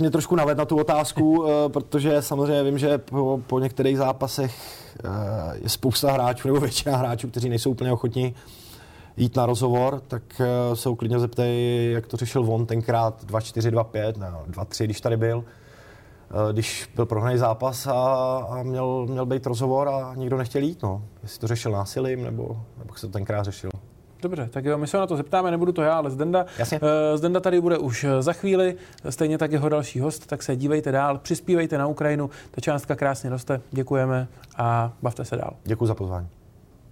mě 0.01 0.11
trošku 0.11 0.37
naved 0.37 0.59
na 0.59 0.65
tu 0.65 0.77
otázku, 0.77 1.41
uh, 1.41 1.49
protože 1.69 2.23
samozřejmě 2.23 2.63
vím, 2.63 2.79
že 2.79 2.99
po, 2.99 3.41
po 3.47 3.59
některých 3.59 3.99
zápasech 3.99 4.55
uh, 5.05 5.11
je 5.63 5.69
spousta 5.69 6.13
hráčů 6.13 6.49
nebo 6.49 6.61
většina 6.61 6.97
hráčů, 6.97 7.29
kteří 7.29 7.49
nejsou 7.49 7.71
úplně 7.71 7.93
ochotní 7.93 8.35
jít 9.21 9.37
na 9.37 9.47
rozhovor, 9.47 10.03
tak 10.09 10.23
eh, 10.41 10.77
se 10.77 10.89
uklidně 10.89 11.19
zeptej, 11.19 11.93
jak 11.93 12.07
to 12.07 12.17
řešil 12.17 12.53
on 12.53 12.67
tenkrát 12.67 13.25
2-4, 13.25 13.71
2-5, 13.71 14.19
ne, 14.19 14.33
2-3, 14.51 14.85
když 14.85 15.01
tady 15.01 15.17
byl, 15.17 15.45
eh, 16.31 16.53
když 16.53 16.91
byl 16.95 17.07
prohraný 17.07 17.39
zápas 17.39 17.87
a, 17.87 17.93
a 18.51 18.63
měl, 18.63 19.07
měl 19.07 19.27
být 19.27 19.47
rozhovor 19.47 19.89
a 19.89 20.15
nikdo 20.15 20.37
nechtěl 20.37 20.63
jít, 20.63 20.83
no. 20.83 21.03
Jestli 21.23 21.41
to 21.41 21.47
řešil 21.47 21.73
násilím, 21.73 22.25
nebo, 22.25 22.61
nebo 22.79 22.95
se 22.95 23.07
to 23.07 23.13
tenkrát 23.13 23.43
řešil. 23.43 23.71
Dobře, 24.23 24.49
tak 24.53 24.65
jo, 24.65 24.79
my 24.79 24.87
se 24.87 24.99
na 24.99 25.07
to 25.07 25.17
zeptáme, 25.17 25.51
nebudu 25.51 25.73
to 25.73 25.83
já, 25.83 25.97
ale 25.97 26.11
Zdenda. 26.11 26.47
Jasně. 26.59 26.81
Uh, 26.81 26.89
Zdenda 27.15 27.41
tady 27.41 27.61
bude 27.61 27.79
už 27.79 28.07
za 28.21 28.33
chvíli, 28.33 28.77
stejně 29.11 29.39
tak 29.39 29.53
jeho 29.53 29.69
další 29.69 30.01
host, 30.01 30.27
tak 30.27 30.43
se 30.43 30.57
dívejte 30.57 30.93
dál, 30.93 31.19
přispívejte 31.19 31.79
na 31.79 31.87
Ukrajinu, 31.87 32.31
ta 32.51 32.61
částka 32.61 32.97
krásně 32.97 33.31
roste, 33.31 33.61
děkujeme 33.71 34.29
a 34.57 34.93
bavte 35.03 35.25
se 35.25 35.37
dál. 35.37 35.53
Děkuji 35.65 35.87
za 35.87 35.95
pozvání. 35.95 36.29